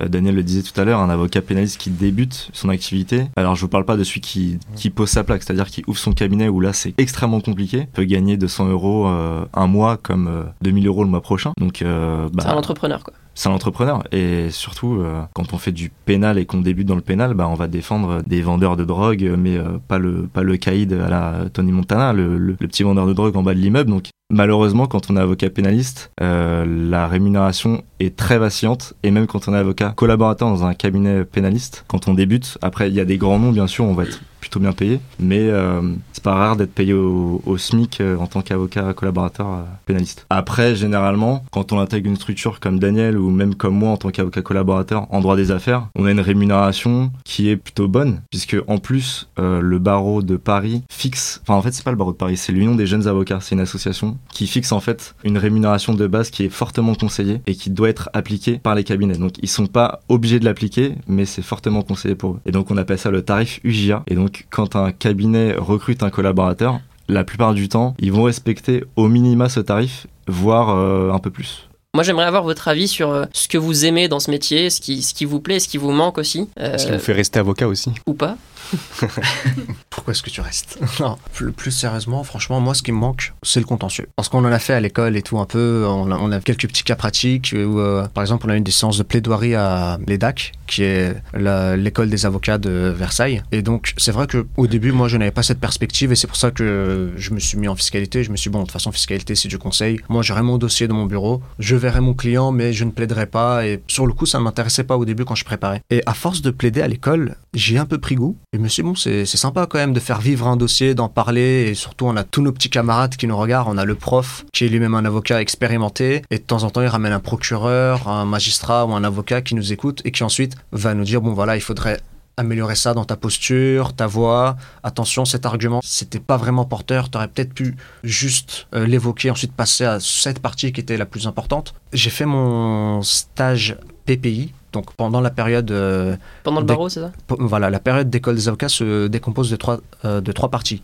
Euh, 0.00 0.08
Daniel 0.08 0.34
le 0.34 0.42
disait 0.42 0.62
tout 0.62 0.78
à 0.80 0.84
l'heure, 0.84 1.00
un 1.00 1.10
avocat 1.10 1.42
pénaliste 1.42 1.78
qui 1.78 1.90
débute 1.90 2.50
son 2.52 2.68
activité. 2.68 3.26
Alors, 3.36 3.56
je 3.56 3.62
vous 3.62 3.68
parle 3.68 3.84
pas 3.84 3.96
de 3.96 4.04
celui 4.04 4.20
qui, 4.20 4.58
pose 4.90 5.08
sa 5.08 5.24
plaque, 5.24 5.42
c'est-à-dire 5.42 5.66
qui 5.66 5.82
ouvre 5.86 5.98
son 5.98 6.12
cabinet 6.12 6.48
où 6.48 6.60
là, 6.60 6.72
c'est 6.72 6.94
extrêmement 6.98 7.40
compliqué. 7.40 7.86
Peut 7.92 8.04
gagner 8.04 8.36
200 8.36 8.68
euros 8.68 9.06
euh, 9.06 9.44
un 9.54 9.66
mois 9.66 9.96
comme 9.96 10.28
euh, 10.28 10.44
2000 10.62 10.86
euros 10.86 11.04
le 11.04 11.10
mois 11.10 11.22
prochain. 11.22 11.52
Euh, 11.82 12.28
bah, 12.32 12.42
C'est 12.44 12.50
un 12.50 12.56
entrepreneur, 12.56 13.02
quoi. 13.04 13.14
C'est 13.34 13.48
un 13.48 13.52
entrepreneur. 13.52 14.02
Et 14.12 14.50
surtout 14.50 15.00
euh, 15.00 15.22
quand 15.34 15.52
on 15.52 15.58
fait 15.58 15.72
du 15.72 15.90
pénal 16.04 16.38
et 16.38 16.46
qu'on 16.46 16.60
débute 16.60 16.86
dans 16.86 16.94
le 16.94 17.00
pénal 17.00 17.34
bah 17.34 17.48
on 17.48 17.54
va 17.54 17.68
défendre 17.68 18.22
des 18.26 18.42
vendeurs 18.42 18.76
de 18.76 18.84
drogue 18.84 19.34
mais 19.38 19.56
euh, 19.56 19.78
pas 19.88 19.98
le 19.98 20.26
pas 20.26 20.42
le 20.42 20.56
caïd 20.56 20.92
à 20.92 21.08
la 21.08 21.50
Tony 21.52 21.72
Montana 21.72 22.12
le, 22.12 22.54
petit 22.54 22.82
vendeur 22.82 23.06
de 23.06 23.12
drogue 23.12 23.36
en 23.36 23.42
bas 23.42 23.54
de 23.54 23.60
l'immeuble. 23.60 23.90
Donc 23.90 24.08
malheureusement 24.30 24.86
quand 24.86 25.10
on 25.10 25.16
est 25.16 25.20
avocat 25.20 25.50
pénaliste 25.50 26.10
euh, 26.20 26.64
la 26.66 27.06
rémunération 27.06 27.82
est 27.98 28.16
très 28.16 28.38
vacillante. 28.38 28.94
Et 29.02 29.10
même 29.10 29.26
quand 29.26 29.48
on 29.48 29.54
est 29.54 29.58
avocat 29.58 29.92
collaborateur 29.96 30.48
dans 30.48 30.64
un 30.64 30.74
cabinet 30.74 31.24
pénaliste 31.24 31.84
quand 31.88 32.08
on 32.08 32.14
débute 32.14 32.58
après 32.62 32.88
il 32.88 32.94
y 32.94 33.00
a 33.00 33.04
des 33.04 33.18
grands 33.18 33.38
noms 33.38 33.52
bien 33.52 33.66
sûr 33.66 33.84
on 33.84 33.94
va 33.94 34.04
être 34.04 34.20
plutôt 34.40 34.60
bien 34.60 34.72
payé 34.72 35.00
mais 35.18 35.40
euh, 35.40 35.82
c'est 36.12 36.22
pas 36.22 36.34
rare 36.34 36.56
d'être 36.56 36.72
payé 36.72 36.92
au, 36.92 37.56
SMIC 37.56 38.00
euh, 38.00 38.16
en 38.16 38.26
tant 38.26 38.42
qu'avocat 38.42 38.94
collaborateur 38.94 39.46
euh, 39.46 39.62
pénaliste. 39.86 40.26
Après 40.30 40.74
généralement 40.74 41.44
quand 41.50 41.72
on 41.72 41.78
intègre 41.78 42.08
une 42.08 42.16
structure 42.16 42.60
comme 42.60 42.78
Daniel 42.78 43.18
ou 43.18 43.30
même 43.30 43.54
comme 43.54 43.74
moi 43.74 43.90
en 43.90 43.96
tant 43.96 44.10
qu'avocat 44.10 44.42
collaborateur 44.42 45.06
en 45.10 45.20
droit 45.20 45.36
des 45.36 45.50
affaires 45.50 45.88
on 45.94 46.06
a 46.06 46.10
une 46.10 46.20
rémunération 46.20 47.12
qui 47.24 47.48
est 47.48 47.56
plutôt 47.56 47.88
bonne 47.88 48.22
puisque 48.30 48.56
en 48.66 48.78
plus 48.78 49.28
le 49.36 49.78
barreau 49.78 50.22
de 50.22 50.36
Paris 50.36 50.82
fixe 50.90 51.40
enfin 51.42 51.54
en 51.54 51.62
fait 51.62 51.72
c'est 51.72 51.84
pas 51.84 51.90
le 51.90 51.96
barreau 51.96 52.12
de 52.12 52.16
Paris 52.16 52.36
c'est 52.36 52.52
l'union 52.52 52.74
des 52.74 52.86
jeunes 52.86 53.06
avocats 53.06 53.40
c'est 53.40 53.54
une 53.54 53.60
association 53.60 54.16
qui 54.32 54.46
fixe 54.46 54.72
en 54.72 54.80
fait 54.80 55.14
une 55.24 55.38
rémunération 55.38 55.94
de 55.94 56.06
base 56.06 56.30
qui 56.30 56.44
est 56.44 56.48
fortement 56.48 56.94
conseillée 56.94 57.40
et 57.46 57.54
qui 57.54 57.70
doit 57.70 57.88
être 57.88 58.10
appliquée 58.12 58.58
par 58.58 58.74
les 58.74 58.84
cabinets. 58.84 59.16
Donc 59.16 59.34
ils 59.42 59.48
sont 59.48 59.66
pas 59.66 60.00
obligés 60.08 60.40
de 60.40 60.44
l'appliquer 60.44 60.94
mais 61.06 61.24
c'est 61.24 61.42
fortement 61.42 61.82
conseillé 61.82 62.14
pour 62.14 62.32
eux. 62.32 62.40
Et 62.46 62.52
donc 62.52 62.70
on 62.70 62.76
appelle 62.76 62.98
ça 62.98 63.10
le 63.10 63.22
tarif 63.22 63.60
UJA 63.64 64.02
et 64.06 64.14
donc 64.14 64.29
quand 64.50 64.76
un 64.76 64.92
cabinet 64.92 65.54
recrute 65.56 66.02
un 66.02 66.10
collaborateur 66.10 66.80
la 67.08 67.24
plupart 67.24 67.54
du 67.54 67.68
temps 67.68 67.94
ils 67.98 68.12
vont 68.12 68.22
respecter 68.24 68.84
au 68.96 69.08
minima 69.08 69.48
ce 69.48 69.60
tarif 69.60 70.06
voire 70.28 70.70
euh, 70.70 71.12
un 71.12 71.18
peu 71.18 71.30
plus 71.30 71.68
Moi, 71.94 72.04
j'aimerais 72.04 72.24
avoir 72.26 72.44
votre 72.44 72.68
avis 72.68 72.86
sur 72.86 73.10
euh, 73.10 73.24
ce 73.32 73.48
que 73.48 73.58
vous 73.58 73.84
aimez 73.84 74.06
dans 74.06 74.20
ce 74.20 74.30
métier, 74.30 74.70
ce 74.70 74.80
qui, 74.80 75.02
ce 75.02 75.12
qui 75.12 75.24
vous 75.24 75.40
plaît, 75.40 75.58
ce 75.58 75.66
qui 75.66 75.76
vous 75.76 75.90
manque 75.90 76.18
aussi, 76.18 76.48
euh, 76.60 76.78
Ce 76.78 76.86
qui 76.86 76.92
vous 76.92 76.98
fait 77.00 77.12
rester 77.12 77.40
avocat 77.40 77.66
aussi? 77.66 77.90
ou 78.06 78.14
pas? 78.14 78.36
Pourquoi 79.90 80.12
est-ce 80.12 80.22
que 80.22 80.30
tu 80.30 80.40
restes? 80.40 80.78
Non, 81.00 81.16
plus, 81.32 81.70
sérieusement, 81.70 82.24
franchement, 82.24 82.60
moi, 82.60 82.74
ce 82.74 82.82
qui 82.82 82.92
me 82.92 82.98
manque, 82.98 83.32
c'est 83.42 83.60
le 83.60 83.64
contentieux. 83.64 84.08
Parce 84.16 84.28
qu'on 84.28 84.44
en 84.44 84.52
a 84.52 84.58
fait 84.58 84.74
à 84.74 84.80
l'école 84.80 85.16
et 85.16 85.22
tout 85.22 85.38
un 85.38 85.46
peu. 85.46 85.86
On 85.88 86.32
a, 86.32 86.40
quelques 86.40 86.68
petits 86.68 86.82
cas 86.82 86.96
pratiques 86.96 87.54
où, 87.56 87.80
euh, 87.80 88.06
par 88.08 88.22
exemple, 88.22 88.46
on 88.46 88.50
a 88.50 88.56
eu 88.56 88.60
des 88.60 88.70
séances 88.70 88.98
de 88.98 89.02
plaidoirie 89.02 89.54
à 89.54 89.98
l'EDAC, 90.06 90.52
qui 90.66 90.82
est 90.82 91.14
l'école 91.34 92.10
des 92.10 92.26
avocats 92.26 92.58
de 92.58 92.92
Versailles. 92.94 93.42
Et 93.50 93.62
donc, 93.62 93.94
c'est 93.96 94.12
vrai 94.12 94.26
que 94.26 94.46
au 94.56 94.66
début, 94.66 94.92
moi, 94.92 95.08
je 95.08 95.16
n'avais 95.16 95.30
pas 95.30 95.42
cette 95.42 95.60
perspective 95.60 96.12
et 96.12 96.16
c'est 96.16 96.26
pour 96.26 96.36
ça 96.36 96.50
que 96.50 97.12
je 97.16 97.30
me 97.32 97.40
suis 97.40 97.56
mis 97.56 97.68
en 97.68 97.76
fiscalité. 97.76 98.22
Je 98.24 98.30
me 98.30 98.36
suis 98.36 98.50
dit, 98.50 98.52
bon, 98.52 98.60
de 98.60 98.64
toute 98.64 98.72
façon, 98.72 98.92
fiscalité, 98.92 99.34
c'est 99.34 99.48
du 99.48 99.58
conseil. 99.58 100.00
Moi, 100.08 100.22
j'aurai 100.22 100.42
mon 100.42 100.58
dossier 100.58 100.86
dans 100.86 100.94
mon 100.94 101.06
bureau. 101.06 101.42
Je 101.58 101.76
verrai 101.76 102.00
mon 102.00 102.14
client, 102.14 102.52
mais 102.52 102.72
je 102.72 102.84
ne 102.84 102.90
plaiderai 102.90 103.26
pas. 103.26 103.66
Et 103.66 103.82
sur 103.86 104.06
le 104.06 104.12
coup, 104.12 104.26
ça 104.26 104.38
ne 104.38 104.44
m'intéressait 104.44 104.84
pas 104.84 104.96
au 104.96 105.04
début 105.04 105.24
quand 105.24 105.34
je 105.34 105.44
préparais. 105.44 105.82
Et 105.90 106.02
à 106.06 106.14
force 106.14 106.42
de 106.42 106.50
plaider 106.50 106.82
à 106.82 106.88
l'école, 106.88 107.36
j'ai 107.54 107.78
un 107.78 107.86
peu 107.86 107.98
pris 107.98 108.14
goût. 108.14 108.36
Et 108.52 108.68
je 108.68 108.82
bon, 108.82 108.94
c'est 108.94 109.26
sympa 109.26 109.66
quand 109.66 109.78
même 109.78 109.92
de 109.92 110.00
faire 110.00 110.20
vivre 110.20 110.46
un 110.46 110.56
dossier, 110.56 110.94
d'en 110.94 111.08
parler. 111.08 111.68
Et 111.68 111.74
surtout, 111.74 112.06
on 112.06 112.16
a 112.16 112.24
tous 112.24 112.42
nos 112.42 112.52
petits 112.52 112.70
camarades 112.70 113.16
qui 113.16 113.26
nous 113.26 113.36
regardent. 113.36 113.68
On 113.68 113.78
a 113.78 113.84
le 113.84 113.94
prof, 113.94 114.44
qui 114.52 114.64
est 114.64 114.68
lui-même 114.68 114.94
un 114.94 115.04
avocat 115.04 115.40
expérimenté. 115.40 116.22
Et 116.30 116.38
de 116.38 116.42
temps 116.42 116.62
en 116.62 116.70
temps, 116.70 116.82
il 116.82 116.88
ramène 116.88 117.12
un 117.12 117.20
procureur, 117.20 118.08
un 118.08 118.24
magistrat 118.24 118.86
ou 118.86 118.92
un 118.92 119.04
avocat 119.04 119.42
qui 119.42 119.54
nous 119.54 119.72
écoute 119.72 120.00
et 120.04 120.10
qui 120.10 120.22
ensuite 120.22 120.56
va 120.72 120.94
nous 120.94 121.04
dire, 121.04 121.20
bon, 121.20 121.32
voilà, 121.32 121.56
il 121.56 121.62
faudrait 121.62 122.00
améliorer 122.36 122.74
ça 122.74 122.94
dans 122.94 123.04
ta 123.04 123.16
posture, 123.16 123.94
ta 123.94 124.06
voix. 124.06 124.56
Attention, 124.82 125.24
cet 125.24 125.46
argument, 125.46 125.80
c'était 125.82 126.20
pas 126.20 126.36
vraiment 126.36 126.64
porteur. 126.64 127.10
Tu 127.10 127.18
aurais 127.18 127.28
peut-être 127.28 127.52
pu 127.52 127.76
juste 128.02 128.66
euh, 128.74 128.86
l'évoquer, 128.86 129.30
ensuite 129.30 129.52
passer 129.52 129.84
à 129.84 130.00
cette 130.00 130.40
partie 130.40 130.72
qui 130.72 130.80
était 130.80 130.96
la 130.96 131.06
plus 131.06 131.26
importante. 131.26 131.74
J'ai 131.92 132.10
fait 132.10 132.26
mon 132.26 133.02
stage 133.02 133.76
PPI. 134.06 134.52
Donc 134.72 134.92
pendant 134.94 135.20
la 135.20 135.30
période 135.30 135.70
euh, 135.70 136.16
Pendant 136.42 136.60
le 136.60 136.66
barreau, 136.66 136.88
c'est 136.88 137.00
ça 137.00 137.12
Voilà, 137.28 137.70
la 137.70 137.80
période 137.80 138.10
d'école 138.10 138.36
des 138.36 138.48
avocats 138.48 138.68
se 138.68 139.06
décompose 139.08 139.50
de 139.50 139.56
trois, 139.56 139.80
euh, 140.04 140.20
de 140.20 140.32
trois 140.32 140.48
parties. 140.48 140.82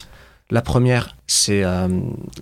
La 0.50 0.62
première, 0.62 1.16
c'est 1.26 1.64
euh, 1.64 1.88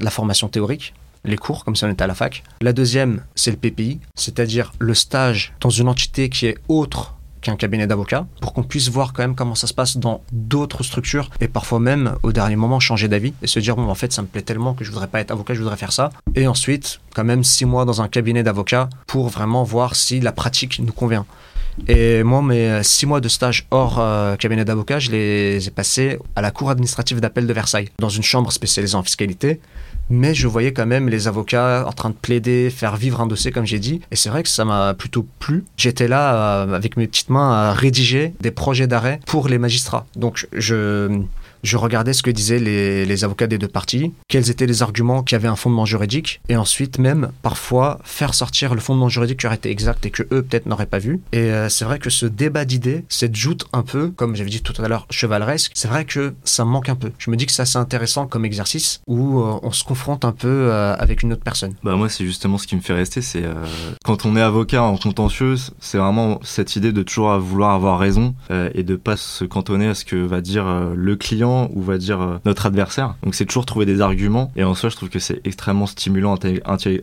la 0.00 0.10
formation 0.10 0.48
théorique, 0.48 0.94
les 1.24 1.36
cours, 1.36 1.64
comme 1.64 1.74
si 1.74 1.84
on 1.84 1.90
était 1.90 2.02
à 2.02 2.06
la 2.06 2.14
fac. 2.14 2.42
La 2.60 2.72
deuxième, 2.72 3.22
c'est 3.34 3.50
le 3.50 3.56
PPI, 3.56 4.00
c'est-à-dire 4.14 4.72
le 4.78 4.94
stage 4.94 5.54
dans 5.60 5.70
une 5.70 5.88
entité 5.88 6.28
qui 6.28 6.46
est 6.46 6.58
autre 6.68 7.14
qu'un 7.44 7.56
cabinet 7.56 7.86
d'avocats, 7.86 8.26
pour 8.40 8.52
qu'on 8.54 8.64
puisse 8.64 8.88
voir 8.88 9.12
quand 9.12 9.22
même 9.22 9.34
comment 9.34 9.54
ça 9.54 9.66
se 9.66 9.74
passe 9.74 9.98
dans 9.98 10.22
d'autres 10.32 10.82
structures, 10.82 11.30
et 11.40 11.46
parfois 11.46 11.78
même, 11.78 12.16
au 12.22 12.32
dernier 12.32 12.56
moment, 12.56 12.80
changer 12.80 13.06
d'avis, 13.06 13.34
et 13.42 13.46
se 13.46 13.60
dire, 13.60 13.76
bon, 13.76 13.88
en 13.88 13.94
fait, 13.94 14.12
ça 14.12 14.22
me 14.22 14.26
plaît 14.26 14.42
tellement 14.42 14.74
que 14.74 14.82
je 14.82 14.90
voudrais 14.90 15.06
pas 15.06 15.20
être 15.20 15.30
avocat, 15.30 15.54
je 15.54 15.60
voudrais 15.60 15.76
faire 15.76 15.92
ça. 15.92 16.10
Et 16.34 16.48
ensuite, 16.48 17.00
quand 17.14 17.24
même, 17.24 17.44
six 17.44 17.66
mois 17.66 17.84
dans 17.84 18.02
un 18.02 18.08
cabinet 18.08 18.42
d'avocats, 18.42 18.88
pour 19.06 19.28
vraiment 19.28 19.62
voir 19.62 19.94
si 19.94 20.20
la 20.20 20.32
pratique 20.32 20.80
nous 20.80 20.92
convient. 20.92 21.26
Et 21.88 22.22
moi, 22.22 22.40
mes 22.40 22.70
euh, 22.70 22.82
six 22.82 23.04
mois 23.04 23.20
de 23.20 23.28
stage 23.28 23.66
hors 23.70 23.98
euh, 23.98 24.36
cabinet 24.36 24.64
d'avocat, 24.64 25.00
je 25.00 25.10
les 25.10 25.66
ai 25.66 25.70
passés 25.70 26.18
à 26.36 26.40
la 26.40 26.50
Cour 26.50 26.70
administrative 26.70 27.20
d'appel 27.20 27.46
de 27.46 27.52
Versailles, 27.52 27.88
dans 27.98 28.08
une 28.08 28.22
chambre 28.22 28.52
spécialisée 28.52 28.94
en 28.94 29.02
fiscalité. 29.02 29.60
Mais 30.10 30.34
je 30.34 30.46
voyais 30.46 30.72
quand 30.72 30.86
même 30.86 31.08
les 31.08 31.28
avocats 31.28 31.84
en 31.86 31.92
train 31.92 32.10
de 32.10 32.14
plaider, 32.14 32.70
faire 32.70 32.96
vivre 32.96 33.20
un 33.20 33.26
dossier, 33.26 33.50
comme 33.52 33.66
j'ai 33.66 33.78
dit. 33.78 34.00
Et 34.10 34.16
c'est 34.16 34.28
vrai 34.28 34.42
que 34.42 34.48
ça 34.48 34.64
m'a 34.64 34.94
plutôt 34.94 35.26
plu. 35.38 35.64
J'étais 35.76 36.08
là 36.08 36.64
euh, 36.64 36.74
avec 36.74 36.96
mes 36.96 37.06
petites 37.06 37.30
mains 37.30 37.52
à 37.52 37.72
rédiger 37.72 38.34
des 38.40 38.50
projets 38.50 38.86
d'arrêt 38.86 39.20
pour 39.26 39.48
les 39.48 39.58
magistrats. 39.58 40.06
Donc 40.16 40.46
je 40.52 41.22
je 41.64 41.76
regardais 41.78 42.12
ce 42.12 42.22
que 42.22 42.30
disaient 42.30 42.58
les, 42.58 43.24
avocats 43.24 43.46
des 43.46 43.58
deux 43.58 43.68
parties, 43.68 44.12
quels 44.28 44.50
étaient 44.50 44.66
les 44.66 44.82
arguments 44.82 45.22
qui 45.22 45.34
avaient 45.34 45.48
un 45.48 45.56
fondement 45.56 45.86
juridique, 45.86 46.40
et 46.48 46.56
ensuite 46.56 46.98
même 46.98 47.30
parfois 47.42 47.98
faire 48.04 48.34
sortir 48.34 48.74
le 48.74 48.80
fondement 48.80 49.08
juridique 49.08 49.40
qui 49.40 49.46
aurait 49.46 49.56
été 49.56 49.70
exact 49.70 50.04
et 50.04 50.10
que 50.10 50.22
eux 50.24 50.42
peut-être 50.42 50.66
n'auraient 50.66 50.86
pas 50.86 50.98
vu. 50.98 51.20
Et 51.32 51.38
euh, 51.38 51.68
c'est 51.68 51.86
vrai 51.86 51.98
que 51.98 52.10
ce 52.10 52.26
débat 52.26 52.66
d'idées, 52.66 53.04
cette 53.08 53.34
joute 53.34 53.66
un 53.72 53.82
peu, 53.82 54.10
comme 54.10 54.36
j'avais 54.36 54.50
dit 54.50 54.60
tout 54.60 54.74
à 54.82 54.88
l'heure, 54.88 55.06
chevaleresque, 55.10 55.72
c'est 55.74 55.88
vrai 55.88 56.04
que 56.04 56.34
ça 56.44 56.64
me 56.64 56.70
manque 56.70 56.90
un 56.90 56.96
peu. 56.96 57.12
Je 57.18 57.30
me 57.30 57.36
dis 57.36 57.46
que 57.46 57.52
c'est 57.52 57.62
assez 57.62 57.78
intéressant 57.78 58.26
comme 58.26 58.44
exercice 58.44 59.00
où 59.06 59.40
euh, 59.40 59.58
on 59.62 59.72
se 59.72 59.84
confronte 59.84 60.24
un 60.24 60.32
peu 60.32 60.48
euh, 60.48 60.94
avec 60.96 61.22
une 61.22 61.32
autre 61.32 61.42
personne. 61.42 61.74
Bah 61.82 61.96
moi 61.96 62.10
c'est 62.10 62.26
justement 62.26 62.58
ce 62.58 62.66
qui 62.66 62.76
me 62.76 62.82
fait 62.82 62.92
rester, 62.92 63.22
c'est 63.22 63.44
quand 64.04 64.26
on 64.26 64.36
est 64.36 64.42
avocat 64.42 64.82
en 64.82 64.96
contentieux, 64.96 65.54
c'est 65.80 65.98
vraiment 65.98 66.40
cette 66.42 66.76
idée 66.76 66.92
de 66.92 67.02
toujours 67.02 67.38
vouloir 67.38 67.72
avoir 67.72 67.98
raison 67.98 68.34
et 68.74 68.82
de 68.82 68.96
pas 68.96 69.16
se 69.16 69.44
cantonner 69.44 69.88
à 69.88 69.94
ce 69.94 70.04
que 70.04 70.16
va 70.16 70.40
dire 70.40 70.66
le 70.94 71.16
client 71.16 71.53
ou 71.74 71.82
va 71.82 71.98
dire 71.98 72.20
euh, 72.20 72.38
notre 72.44 72.66
adversaire. 72.66 73.14
Donc 73.22 73.34
c'est 73.34 73.46
toujours 73.46 73.66
trouver 73.66 73.86
des 73.86 74.00
arguments 74.00 74.52
et 74.56 74.64
en 74.64 74.74
soi 74.74 74.90
je 74.90 74.96
trouve 74.96 75.08
que 75.08 75.18
c'est 75.18 75.40
extrêmement 75.44 75.86
stimulant 75.86 76.36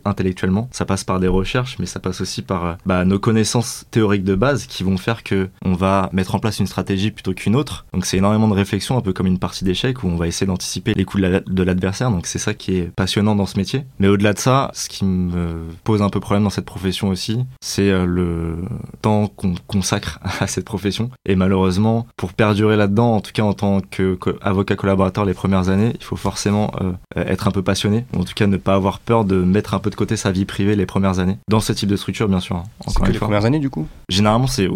intellectuellement. 0.06 0.70
Ça 0.72 0.86
passe 0.86 1.04
par 1.04 1.20
des 1.20 1.28
recherches 1.28 1.78
mais 1.80 1.86
ça 1.86 2.00
passe 2.00 2.22
aussi 2.22 2.42
par 2.42 2.66
euh, 2.66 2.74
bah, 2.86 3.06
nos 3.06 3.20
connaissances 3.20 3.86
théoriques 3.92 4.24
de 4.24 4.36
base 4.36 4.66
qui 4.66 4.84
vont 4.84 4.98
faire 4.98 5.24
que 5.24 5.50
on 5.66 5.74
va 5.74 6.10
mettre 6.14 6.36
en 6.36 6.40
place 6.40 6.60
une 6.60 6.68
stratégie 6.68 7.12
plutôt 7.12 7.34
qu'une 7.34 7.56
autre. 7.56 7.86
Donc 7.94 8.06
c'est 8.06 8.18
énormément 8.18 8.48
de 8.48 8.54
réflexion 8.54 8.98
un 8.98 9.02
peu 9.02 9.14
comme 9.14 9.28
une 9.28 9.40
partie 9.40 9.64
d'échecs 9.64 10.04
où 10.04 10.08
on 10.08 10.16
va 10.16 10.28
essayer 10.28 10.48
d'anticiper 10.48 10.94
les 10.94 11.06
coups 11.06 11.24
de 11.24 11.64
l'adversaire. 11.64 12.12
Donc 12.12 12.28
c'est 12.28 12.40
ça 12.40 12.54
qui 12.54 12.78
est 12.78 12.92
passionnant 12.96 13.36
dans 13.36 13.46
ce 13.46 13.58
métier. 13.58 13.86
Mais 14.00 14.08
au-delà 14.08 14.34
de 14.34 14.40
ça, 14.40 14.72
ce 14.74 14.90
qui 14.90 15.06
me 15.06 15.66
pose 15.84 16.02
un 16.02 16.10
peu 16.10 16.20
problème 16.20 16.44
dans 16.44 16.50
cette 16.50 16.66
profession 16.66 17.10
aussi, 17.10 17.46
c'est 17.62 17.90
euh, 17.90 18.06
le 18.06 18.58
temps 19.02 19.28
qu'on 19.28 19.56
consacre 19.68 20.20
à 20.40 20.48
cette 20.48 20.66
profession. 20.66 21.10
Et 21.26 21.36
malheureusement, 21.36 22.08
pour 22.18 22.34
perdurer 22.34 22.76
là-dedans, 22.76 23.16
en 23.16 23.22
tout 23.22 23.32
cas 23.34 23.44
en 23.44 23.54
tant 23.54 23.82
que 23.82 24.18
avocat 24.44 24.76
collaborateur 24.76 25.26
les 25.26 25.34
premières 25.34 25.70
années, 25.70 25.94
il 25.96 26.04
faut 26.04 26.16
forcément 26.16 26.72
euh, 26.82 26.94
être 27.16 27.48
un 27.48 27.52
peu 27.52 27.62
passionné, 27.62 28.06
ou 28.14 28.22
en 28.22 28.24
tout 28.24 28.34
cas 28.34 28.48
ne 28.48 28.58
pas 28.58 28.76
avoir 28.76 29.00
peur 29.00 29.26
de 29.26 29.36
mettre 29.36 29.74
un 29.74 29.80
peu 29.80 29.90
de 29.90 29.96
côté 29.96 30.18
sa 30.18 30.32
vie 30.32 30.46
privée 30.46 30.76
les 30.76 30.86
premières 30.86 31.20
années. 31.20 31.38
Dans 31.50 31.60
ce 31.60 31.74
type 31.74 31.90
de 31.90 31.96
structure, 31.96 32.28
bien 32.28 32.40
sûr. 32.40 32.58
Hein, 32.58 32.64
c'est 32.88 33.02
que 33.02 33.12
les 33.12 33.20
premières 33.20 33.46
années, 33.46 33.60
du 33.60 33.70
coup? 33.70 33.88
Généralement, 34.10 34.48
c'est 34.48 34.68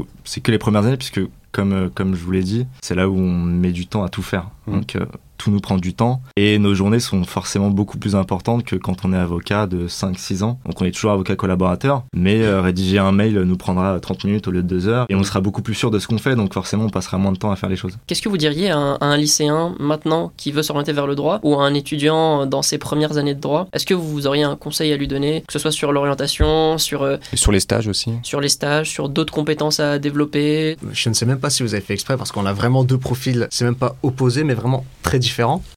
que 0.42 0.52
les 0.52 0.58
premières 0.58 0.86
années, 0.86 0.98
puisque 0.98 1.22
comme, 1.52 1.72
euh, 1.72 1.90
comme 1.94 2.16
je 2.16 2.24
vous 2.24 2.32
l'ai 2.32 2.44
dit, 2.44 2.68
c'est 2.82 2.96
là 2.96 3.08
où 3.08 3.18
on 3.18 3.32
met 3.32 3.72
du 3.72 3.88
temps 3.88 4.04
à 4.04 4.10
tout 4.10 4.22
faire. 4.22 4.50
Mmh. 4.68 4.72
Donc, 4.74 4.96
euh, 4.96 5.06
tout 5.38 5.52
nous 5.52 5.60
prend 5.60 5.78
du 5.78 5.94
temps 5.94 6.22
et 6.36 6.60
nos 6.60 6.74
journées 6.74 7.00
sont 7.00 7.24
forcément 7.24 7.70
beaucoup 7.70 7.98
plus 7.98 8.16
importantes 8.16 8.64
que 8.64 8.76
quand 8.76 9.06
on 9.06 9.14
est 9.14 9.18
avocat 9.18 9.68
de 9.68 9.88
5-6 9.88 10.44
ans. 10.44 10.60
Donc 10.66 10.82
on 10.82 10.86
est 10.86 10.92
toujours 10.92 11.12
avocat 11.12 11.36
collaborateur, 11.36 12.04
mais 12.14 12.42
euh, 12.42 12.62
rédiger 12.62 13.00
un 13.00 13.12
mail 13.12 13.40
nous 13.42 13.58
prendra 13.58 14.00
30 14.00 14.26
minutes 14.26 14.48
au 14.48 14.52
lieu 14.52 14.64
de 14.64 14.68
2 14.68 14.88
heures 14.88 15.06
et 15.10 15.16
on 15.16 15.24
sera 15.24 15.42
beaucoup 15.42 15.62
plus 15.62 15.74
sûr 15.74 15.92
de 15.92 16.00
ce 16.00 16.08
qu'on 16.08 16.18
fait, 16.18 16.36
donc 16.36 16.54
forcément 16.54 16.86
on 16.86 16.90
passera 16.90 17.18
moins 17.18 17.32
de 17.32 17.38
temps 17.38 17.52
à 17.52 17.56
faire 17.56 17.70
les 17.70 17.76
choses. 17.76 17.98
Qu'est-ce 18.08 18.22
que 18.22 18.30
vous 18.30 18.38
diriez 18.38 18.72
à 18.72 18.98
un, 19.00 19.18
lycéen 19.18 19.76
maintenant 19.80 20.32
qui 20.36 20.52
veut 20.52 20.64
s'orienter 20.64 20.92
vers 20.92 21.08
le 21.08 21.16
droit 21.16 21.40
ou 21.44 21.56
à 21.56 21.64
un 21.64 21.74
étudiant 21.74 22.46
dans 22.46 22.62
ses 22.62 22.78
premières 22.78 23.18
années 23.18 23.34
de 23.34 23.40
droit? 23.40 23.68
Est-ce 23.74 23.86
que 23.86 23.94
vous 23.94 24.28
auriez 24.28 24.44
un 24.44 24.56
conseil 24.56 24.92
à 24.92 24.98
lui 24.98 25.08
donner, 25.08 25.44
que 25.48 25.54
ce 25.54 25.60
soit 25.60 25.72
sur 25.72 25.92
l'orientation, 25.92 26.78
sur... 26.78 27.04
Euh, 27.04 27.18
et 27.32 27.38
sur 27.38 27.52
les 27.52 27.60
stages 27.60 27.88
aussi? 27.88 28.12
Sur 28.24 28.42
les 28.42 28.50
stages, 28.50 28.90
sur 28.90 29.10
d'autres 29.10 29.34
compétences 29.34 29.80
à 29.80 30.00
développer? 30.00 30.78
Je 30.92 31.10
ne 31.10 31.14
sais 31.14 31.26
même 31.26 31.40
pas 31.40 31.50
si 31.50 31.64
vous 31.64 31.74
avez 31.74 31.84
fait 31.84 31.94
exprès 31.94 32.18
parce 32.18 32.32
qu'on 32.32 32.46
a 32.46 32.54
vraiment 32.54 32.84
deux 32.84 32.98
profils, 32.98 33.48
c'est 33.52 33.66
même 33.66 33.76
pas 33.76 33.96
opposé 34.04 34.44
mais 34.44 34.54
vraiment 34.54 34.86
très 35.02 35.20
différents. 35.20 35.26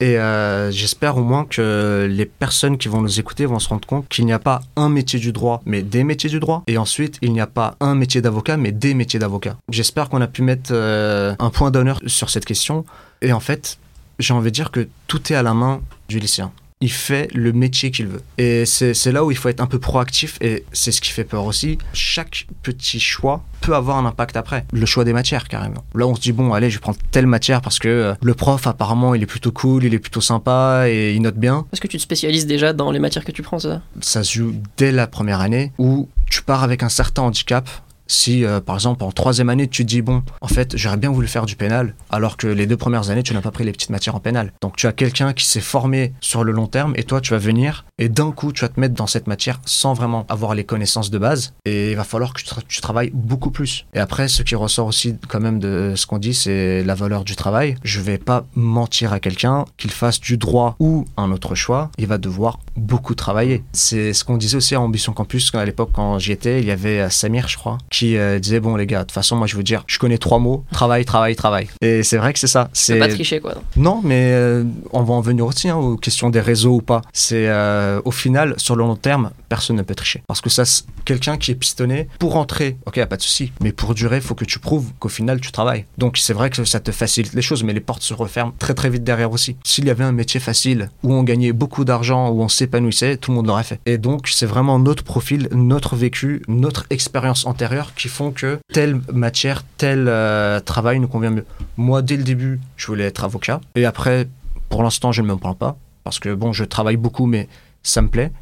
Et 0.01 0.19
euh, 0.19 0.71
j'espère 0.71 1.17
au 1.17 1.23
moins 1.23 1.45
que 1.45 2.09
les 2.11 2.27
personnes 2.27 2.79
qui 2.79 2.89
vont 2.89 3.01
nous 3.01 3.19
écouter 3.21 3.47
vont 3.47 3.59
se 3.59 3.69
rendre 3.69 3.87
compte 3.87 4.09
qu'il 4.09 4.27
n'y 4.27 4.33
a 4.33 4.39
pas 4.39 4.61
un 4.77 4.89
métier 4.89 5.19
du 5.19 5.33
droit, 5.33 5.63
mais 5.67 5.83
des 5.83 6.05
métiers 6.05 6.31
du 6.31 6.41
droit. 6.41 6.63
Et 6.67 6.79
ensuite, 6.79 7.19
il 7.23 7.33
n'y 7.33 7.41
a 7.41 7.47
pas 7.47 7.77
un 7.81 7.95
métier 7.95 8.21
d'avocat, 8.21 8.57
mais 8.57 8.73
des 8.73 8.95
métiers 8.95 9.19
d'avocat. 9.19 9.57
J'espère 9.71 10.09
qu'on 10.09 10.21
a 10.21 10.27
pu 10.27 10.43
mettre 10.43 10.71
euh, 10.73 11.35
un 11.39 11.51
point 11.51 11.71
d'honneur 11.71 12.01
sur 12.07 12.31
cette 12.31 12.45
question. 12.45 12.85
Et 13.23 13.33
en 13.33 13.41
fait, 13.41 13.79
j'ai 14.19 14.35
envie 14.35 14.51
de 14.51 14.55
dire 14.55 14.71
que 14.71 14.89
tout 15.07 15.33
est 15.33 15.37
à 15.37 15.43
la 15.43 15.55
main 15.55 15.81
du 16.09 16.19
lycéen 16.19 16.53
il 16.81 16.93
fait 16.93 17.29
le 17.35 17.53
métier 17.53 17.91
qu'il 17.91 18.07
veut. 18.07 18.23
Et 18.39 18.65
c'est 18.67 19.13
là 19.13 19.25
où 19.25 19.31
il 19.31 19.37
faut 19.37 19.49
être 19.49 19.61
un 19.61 19.67
peu 19.67 19.79
proactif 19.79 20.39
et 20.41 20.65
c'est 20.73 20.93
ce 20.93 21.01
qui 21.01 21.11
fait 21.11 21.25
peur 21.25 21.45
aussi. 21.45 21.79
Chaque 21.93 22.47
petit 22.63 23.01
choix 23.01 23.45
peut 23.61 23.75
avoir 23.75 23.97
un 23.99 24.07
impact 24.07 24.37
après. 24.37 24.65
Le 24.73 24.87
choix 24.87 25.05
des 25.05 25.13
matières, 25.13 25.49
carrément. 25.49 25.85
Là, 25.95 26.07
on 26.07 26.15
se 26.15 26.21
dit, 26.21 26.33
bon, 26.33 26.53
allez, 26.53 26.71
je 26.71 26.79
prendre 26.79 26.99
telle 27.11 27.27
matière 27.27 27.61
parce 27.61 27.79
que 27.79 27.89
euh, 27.89 28.15
le 28.23 28.35
prof, 28.35 28.67
apparemment, 28.67 29.15
il 29.15 29.23
est 29.23 29.27
plutôt 29.27 29.53
cool, 29.53 29.85
il 29.85 29.95
est 29.95 29.99
plutôt 29.99 30.21
sympa 30.21 30.85
et 30.89 31.15
il 31.15 31.23
note 31.23 31.37
bien. 31.37 31.67
Est-ce 31.73 31.81
que 31.81 31.89
tu 31.89 31.97
te 31.97 32.03
spécialises 32.03 32.47
déjà 32.47 32.73
dans 32.73 32.91
les 32.91 32.99
matières 32.99 33.25
que 33.25 33.33
tu 33.33 33.43
prends, 33.43 33.59
ça? 33.59 33.83
Ça 34.01 34.23
se 34.23 34.39
joue 34.39 34.55
dès 34.77 34.93
la 34.93 35.07
première 35.07 35.41
année 35.41 35.73
où 35.79 36.09
tu 36.31 36.43
pars 36.43 36.63
avec 36.63 36.83
un 36.83 36.89
certain 36.89 37.23
handicap 37.23 37.69
si, 38.09 38.45
euh, 38.45 38.61
par 38.61 38.77
exemple, 38.77 39.05
en 39.05 39.13
troisième 39.13 39.51
année, 39.51 39.69
tu 39.69 39.85
te 39.85 39.89
dis, 39.89 40.03
bon, 40.03 40.23
en 40.41 40.49
fait, 40.49 40.77
j'aurais 40.77 40.97
bien 40.97 41.11
voulu 41.11 41.29
faire 41.29 41.47
du 41.47 41.57
pénal, 41.57 41.95
alors 42.11 42.37
que 42.37 42.47
les 42.47 42.67
deux 42.67 42.77
premières 42.77 43.11
années, 43.11 43.23
tu 43.23 43.35
n'as 43.35 43.41
pas 43.41 43.51
pris 43.51 43.65
les 43.65 43.73
petites 43.73 43.91
matières 43.91 44.15
en 44.17 44.21
pénal. 44.21 44.53
Donc, 44.63 44.77
tu 44.77 44.87
as 44.87 44.93
quelqu'un 44.93 45.33
qui 45.33 45.45
s'est 45.45 45.61
formé 45.61 46.13
sur 46.21 46.43
le 46.43 46.53
long 46.53 46.67
terme, 46.67 46.95
et 46.97 47.05
toi, 47.05 47.21
tu 47.21 47.31
vas 47.31 47.39
venir, 47.39 47.85
et 47.99 48.09
d'un 48.09 48.33
coup, 48.33 48.53
tu 48.53 48.63
vas 48.63 48.69
te 48.69 48.81
mettre 48.81 48.95
dans 48.95 49.07
cette 49.07 49.27
matière 49.27 49.61
sans 49.67 49.93
vraiment 49.93 50.27
avoir 50.29 50.55
les 50.55 50.65
connaissances 50.65 51.11
de 51.11 51.19
base, 51.19 51.53
et 51.65 51.91
il 51.91 51.97
va 51.97 52.05
falloir 52.05 52.33
que 52.33 52.43
tu, 52.67 52.81
travailles 52.81 53.11
beaucoup 53.13 53.51
plus. 53.51 53.87
Et 53.93 53.99
après, 53.99 54.29
ce 54.29 54.43
qui 54.43 54.55
ressort 54.55 54.87
aussi, 54.87 55.17
quand 55.29 55.41
même, 55.41 55.59
de 55.59 55.93
ce 55.95 56.07
qu'on 56.07 56.19
dit, 56.19 56.35
c'est 56.35 56.83
la 56.85 56.95
valeur 56.95 57.25
du 57.25 57.37
travail. 57.37 57.77
Je 57.83 58.01
vais 58.01 58.19
pas 58.19 58.47
mentir 58.55 59.13
à 59.13 59.21
quelqu'un 59.21 59.67
qu'il 59.77 59.91
fasse 59.91 60.21
du 60.21 60.39
droit 60.39 60.77
ou 60.79 61.05
un 61.17 61.31
autre 61.31 61.55
choix, 61.55 61.91
il 61.99 62.07
va 62.07 62.19
devoir 62.19 62.59
beaucoup 62.79 63.15
travailler. 63.15 63.63
C'est 63.73 64.13
ce 64.13 64.25
qu'on 64.25 64.37
disait 64.37 64.57
aussi 64.57 64.75
à 64.75 64.81
Ambition 64.81 65.13
Campus, 65.13 65.51
à 65.55 65.65
l'époque, 65.65 65.91
quand 65.93 66.19
j'y 66.19 66.33
étais, 66.33 66.61
il 66.61 66.67
y 66.67 66.71
avait 66.71 67.01
euh, 67.01 67.11
Samir, 67.11 67.49
je 67.49 67.57
crois, 67.57 67.79
qui 67.91 68.17
euh, 68.17 68.39
disait 68.39 68.61
bon 68.61 68.77
les 68.77 68.87
gars, 68.87 69.01
de 69.01 69.05
toute 69.05 69.13
façon 69.13 69.37
moi 69.37 69.47
je 69.47 69.57
veux 69.57 69.63
dire, 69.63 69.85
je 69.87 69.99
connais 69.99 70.19
trois 70.19 70.39
mots, 70.39 70.65
travail, 70.73 71.05
travail, 71.05 71.37
travail. 71.37 71.69
Et 71.81 72.03
c'est 72.03 72.17
vrai 72.17 72.33
que 72.33 72.39
c'est 72.39 72.47
ça. 72.47 72.69
C'est 72.73 72.99
pas 72.99 73.09
tricher 73.09 73.41
quoi. 73.41 73.55
Non, 73.77 74.01
mais 74.05 74.31
euh, 74.33 74.65
on 74.93 75.03
va 75.03 75.15
en 75.15 75.21
venir 75.21 75.47
aussi 75.47 75.69
hein, 75.69 75.77
aux 75.77 75.97
questions 75.97 76.31
des 76.31 76.41
réseaux 76.41 76.77
ou 76.77 76.83
pas. 76.83 77.03
C'est 77.13 77.49
euh, 77.49 78.01
au 78.05 78.11
final 78.11 78.55
sur 78.57 78.77
le 78.77 78.85
long 78.85 78.97
terme, 78.97 79.31
personne 79.49 79.77
ne 79.77 79.83
peut 79.83 79.95
tricher 79.95 80.23
parce 80.27 80.41
que 80.41 80.51
ça, 80.51 80.65
quelqu'un 81.05 81.37
qui 81.37 81.51
est 81.51 81.55
pistonné 81.55 82.09
pour 82.19 82.33
rentrer, 82.33 82.77
ok, 82.87 82.97
y 82.97 83.01
a 83.01 83.07
pas 83.07 83.17
de 83.17 83.23
souci, 83.23 83.53
mais 83.61 83.73
pour 83.73 83.95
durer, 83.95 84.21
faut 84.21 84.35
que 84.35 84.45
tu 84.45 84.59
prouves 84.59 84.91
qu'au 84.99 85.09
final 85.09 85.41
tu 85.41 85.53
travailles. 85.53 85.85
Donc 85.97 86.19
c'est 86.19 86.33
vrai 86.33 86.51
que 86.51 86.65
ça 86.65 86.81
te 86.81 86.93
facilite 86.93 87.35
les 87.35 87.43
choses, 87.43 87.65
mais 87.65 87.73
les 87.73 87.81
portes 87.81 88.03
se 88.03 88.15
referment 88.15 88.55
très 88.59 88.75
très 88.75 88.91
vite 88.91 89.05
derrière 89.05 89.33
aussi. 89.33 89.57
S'il 89.65 89.87
y 89.87 89.91
avait 89.91 90.05
un 90.05 90.13
métier 90.13 90.41
facile 90.41 90.91
où 91.03 91.15
on 91.15 91.23
gagnait 91.23 91.53
beaucoup 91.53 91.85
d'argent, 91.85 92.31
où 92.31 92.43
on 92.43 92.49
tout 92.69 93.31
le 93.31 93.35
monde 93.35 93.47
l'aurait 93.47 93.65
fait. 93.65 93.81
Et 93.87 93.99
donc 93.99 94.29
c'est 94.29 94.47
vraiment 94.47 94.79
notre 94.79 95.03
profil, 95.03 95.49
notre 95.53 95.97
vécu, 95.97 96.43
notre 96.49 96.87
expérience 96.91 97.47
antérieure 97.47 97.95
qui 97.95 98.09
font 98.09 98.31
que 98.31 98.59
telle 98.73 99.01
matière, 99.13 99.63
tel 99.77 100.07
euh, 100.09 100.61
travail 100.61 101.01
nous 101.01 101.09
convient 101.09 101.31
mieux. 101.31 101.47
Moi, 101.77 102.03
dès 102.03 102.17
le 102.17 102.25
début, 102.25 102.61
je 102.77 102.87
voulais 102.87 103.05
être 103.05 103.25
avocat. 103.25 103.61
Et 103.75 103.85
après, 103.85 104.29
pour 104.69 104.83
l'instant, 104.83 105.13
je 105.13 105.23
ne 105.23 105.29
me 105.29 105.37
plains 105.37 105.55
pas. 105.55 105.77
Parce 106.05 106.19
que 106.19 106.35
bon, 106.35 106.53
je 106.53 106.65
travaille 106.65 106.97
beaucoup, 106.97 107.27
mais 107.27 107.49
ça 107.83 108.03
me 108.03 108.09
plaît. 108.09 108.33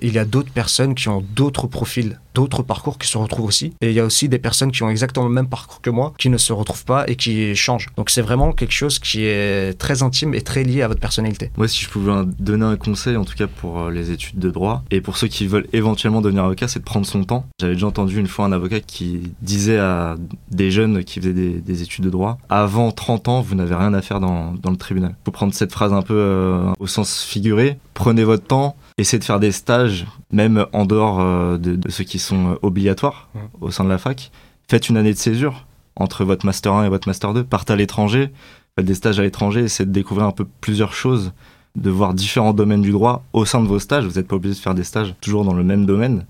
Il 0.00 0.12
y 0.12 0.18
a 0.20 0.24
d'autres 0.24 0.52
personnes 0.52 0.94
qui 0.94 1.08
ont 1.08 1.24
d'autres 1.34 1.66
profils 1.66 2.20
d'autres 2.38 2.62
parcours 2.62 2.98
qui 2.98 3.08
se 3.08 3.18
retrouvent 3.18 3.46
aussi. 3.46 3.72
Et 3.80 3.88
il 3.88 3.94
y 3.94 3.98
a 3.98 4.04
aussi 4.04 4.28
des 4.28 4.38
personnes 4.38 4.70
qui 4.70 4.84
ont 4.84 4.88
exactement 4.88 5.26
le 5.26 5.32
même 5.32 5.48
parcours 5.48 5.80
que 5.80 5.90
moi, 5.90 6.14
qui 6.18 6.28
ne 6.28 6.38
se 6.38 6.52
retrouvent 6.52 6.84
pas 6.84 7.04
et 7.08 7.16
qui 7.16 7.56
changent. 7.56 7.88
Donc 7.96 8.10
c'est 8.10 8.22
vraiment 8.22 8.52
quelque 8.52 8.72
chose 8.72 9.00
qui 9.00 9.24
est 9.24 9.76
très 9.76 10.04
intime 10.04 10.34
et 10.34 10.42
très 10.42 10.62
lié 10.62 10.82
à 10.82 10.88
votre 10.88 11.00
personnalité. 11.00 11.50
Moi, 11.56 11.66
si 11.66 11.84
je 11.84 11.88
pouvais 11.90 12.12
donner 12.38 12.64
un 12.64 12.76
conseil, 12.76 13.16
en 13.16 13.24
tout 13.24 13.34
cas 13.34 13.48
pour 13.48 13.80
euh, 13.80 13.90
les 13.90 14.12
études 14.12 14.38
de 14.38 14.50
droit, 14.50 14.84
et 14.92 15.00
pour 15.00 15.16
ceux 15.16 15.26
qui 15.26 15.48
veulent 15.48 15.66
éventuellement 15.72 16.20
devenir 16.20 16.44
avocat, 16.44 16.68
c'est 16.68 16.78
de 16.78 16.84
prendre 16.84 17.06
son 17.06 17.24
temps. 17.24 17.44
J'avais 17.60 17.74
déjà 17.74 17.88
entendu 17.88 18.20
une 18.20 18.28
fois 18.28 18.44
un 18.44 18.52
avocat 18.52 18.78
qui 18.78 19.32
disait 19.42 19.78
à 19.78 20.14
des 20.52 20.70
jeunes 20.70 21.02
qui 21.02 21.18
faisaient 21.18 21.32
des, 21.32 21.82
études 21.82 22.04
de 22.04 22.10
droit, 22.10 22.38
avant 22.48 22.92
30 22.92 23.28
ans, 23.28 23.40
vous 23.40 23.56
n'avez 23.56 23.74
rien 23.74 23.94
à 23.94 24.02
faire 24.02 24.20
dans, 24.20 24.54
le 24.64 24.76
tribunal. 24.76 25.16
Faut 25.24 25.32
prendre 25.32 25.54
cette 25.54 25.72
phrase 25.72 25.92
un 25.92 26.02
peu 26.02 26.14
euh, 26.14 26.72
au 26.78 26.86
sens 26.86 27.24
figuré. 27.24 27.78
Prenez 27.98 28.22
votre 28.22 28.46
temps, 28.46 28.76
essayez 28.96 29.18
de 29.18 29.24
faire 29.24 29.40
des 29.40 29.50
stages, 29.50 30.06
même 30.30 30.66
en 30.72 30.86
dehors 30.86 31.18
euh, 31.18 31.58
de, 31.58 31.74
de 31.74 31.90
ceux 31.90 32.04
qui 32.04 32.20
sont 32.20 32.28
sont 32.28 32.52
euh, 32.52 32.58
obligatoires 32.62 33.28
au 33.60 33.72
sein 33.72 33.82
de 33.82 33.88
la 33.88 33.98
fac. 33.98 34.30
Faites 34.70 34.88
une 34.88 34.96
année 34.96 35.12
de 35.12 35.18
césure 35.18 35.66
entre 35.96 36.24
votre 36.24 36.46
master 36.46 36.74
1 36.74 36.84
et 36.84 36.88
votre 36.90 37.08
master 37.08 37.34
2. 37.34 37.42
Partez 37.42 37.72
à 37.72 37.76
l'étranger, 37.76 38.30
faites 38.76 38.86
des 38.86 38.94
stages 38.94 39.18
à 39.18 39.24
l'étranger, 39.24 39.64
essayez 39.64 39.84
de 39.84 39.90
découvrir 39.90 40.28
un 40.28 40.30
peu 40.30 40.46
plusieurs 40.60 40.92
choses, 40.92 41.32
de 41.74 41.90
voir 41.90 42.14
différents 42.14 42.52
domaines 42.52 42.82
du 42.82 42.92
droit 42.92 43.24
au 43.32 43.44
sein 43.44 43.60
de 43.60 43.66
vos 43.66 43.80
stages. 43.80 44.04
Vous 44.04 44.14
n'êtes 44.14 44.28
pas 44.28 44.36
obligé 44.36 44.54
de 44.54 44.60
faire 44.60 44.76
des 44.76 44.84
stages 44.84 45.16
toujours 45.20 45.44
dans 45.44 45.54
le 45.54 45.64
même 45.64 45.84
domaine. 45.84 46.24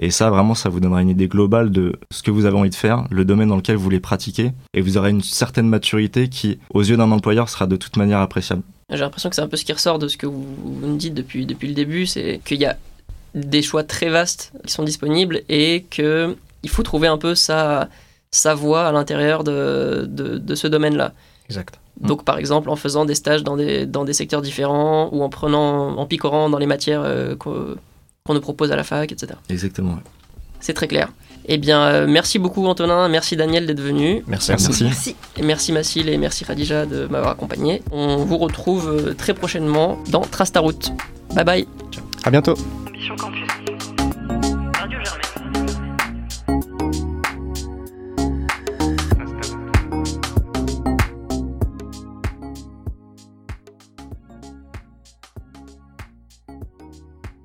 Et 0.00 0.10
ça, 0.10 0.28
vraiment, 0.28 0.56
ça 0.56 0.70
vous 0.70 0.80
donnera 0.80 1.02
une 1.02 1.10
idée 1.10 1.28
globale 1.28 1.70
de 1.70 2.00
ce 2.10 2.24
que 2.24 2.32
vous 2.32 2.46
avez 2.46 2.56
envie 2.56 2.70
de 2.70 2.74
faire, 2.74 3.04
le 3.12 3.24
domaine 3.24 3.50
dans 3.50 3.56
lequel 3.56 3.76
vous 3.76 3.84
voulez 3.84 4.00
pratiquer, 4.00 4.50
et 4.74 4.80
vous 4.80 4.98
aurez 4.98 5.10
une 5.10 5.22
certaine 5.22 5.68
maturité 5.68 6.28
qui, 6.28 6.58
aux 6.74 6.82
yeux 6.82 6.96
d'un 6.96 7.12
employeur, 7.12 7.48
sera 7.48 7.68
de 7.68 7.76
toute 7.76 7.96
manière 7.96 8.18
appréciable. 8.18 8.62
J'ai 8.92 9.00
l'impression 9.00 9.30
que 9.30 9.36
c'est 9.36 9.42
un 9.42 9.48
peu 9.48 9.56
ce 9.56 9.64
qui 9.64 9.72
ressort 9.72 9.98
de 9.98 10.08
ce 10.08 10.16
que 10.16 10.26
vous, 10.26 10.46
vous 10.64 10.86
me 10.86 10.96
dites 10.96 11.14
depuis, 11.14 11.46
depuis 11.46 11.68
le 11.68 11.74
début, 11.74 12.06
c'est 12.06 12.40
qu'il 12.44 12.60
y 12.60 12.66
a 12.66 12.76
des 13.34 13.62
choix 13.62 13.82
très 13.82 14.08
vastes 14.08 14.52
qui 14.66 14.72
sont 14.72 14.82
disponibles 14.82 15.42
et 15.48 15.86
qu'il 15.90 16.36
faut 16.68 16.82
trouver 16.82 17.08
un 17.08 17.18
peu 17.18 17.34
sa, 17.34 17.88
sa 18.30 18.54
voie 18.54 18.86
à 18.86 18.92
l'intérieur 18.92 19.44
de, 19.44 20.06
de, 20.08 20.54
ce 20.54 20.66
domaine-là. 20.66 21.12
Exact. 21.48 21.78
Donc 22.00 22.24
par 22.24 22.38
exemple 22.38 22.70
en 22.70 22.76
faisant 22.76 23.04
des 23.04 23.14
stages 23.14 23.42
dans 23.42 23.56
des, 23.56 23.86
dans 23.86 24.04
des 24.04 24.12
secteurs 24.12 24.42
différents 24.42 25.08
ou 25.12 25.22
en 25.22 25.28
prenant, 25.28 25.96
en 25.96 26.06
picorant 26.06 26.50
dans 26.50 26.58
les 26.58 26.66
matières 26.66 27.02
euh, 27.04 27.36
qu'on 27.36 27.76
qu'on 28.24 28.34
nous 28.34 28.40
propose 28.40 28.70
à 28.70 28.76
la 28.76 28.84
fac, 28.84 29.10
etc. 29.10 29.32
Exactement. 29.48 29.94
ouais. 29.94 30.02
C'est 30.60 30.74
très 30.74 30.86
clair. 30.86 31.12
Eh 31.46 31.58
bien, 31.58 31.80
euh, 31.82 32.06
merci 32.08 32.38
beaucoup 32.38 32.66
Antonin, 32.66 33.08
merci 33.08 33.36
Daniel 33.36 33.66
d'être 33.66 33.80
venu. 33.80 34.22
Merci. 34.26 34.50
Merci. 34.50 34.84
Merci. 34.84 35.16
Et 35.36 35.42
merci 35.42 35.72
Massil 35.72 36.08
et 36.08 36.16
merci 36.16 36.44
Khadija 36.44 36.86
de 36.86 37.06
m'avoir 37.06 37.32
accompagné. 37.32 37.82
On 37.90 38.18
vous 38.18 38.38
retrouve 38.38 38.88
euh, 38.88 39.14
très 39.14 39.34
prochainement 39.34 39.98
dans 40.10 40.20
Trace 40.20 40.52
ta 40.52 40.60
route. 40.60 40.92
Bye 41.34 41.44
bye 41.44 41.66
À 42.24 42.30
bientôt. 42.30 42.54
Campus. 43.18 43.61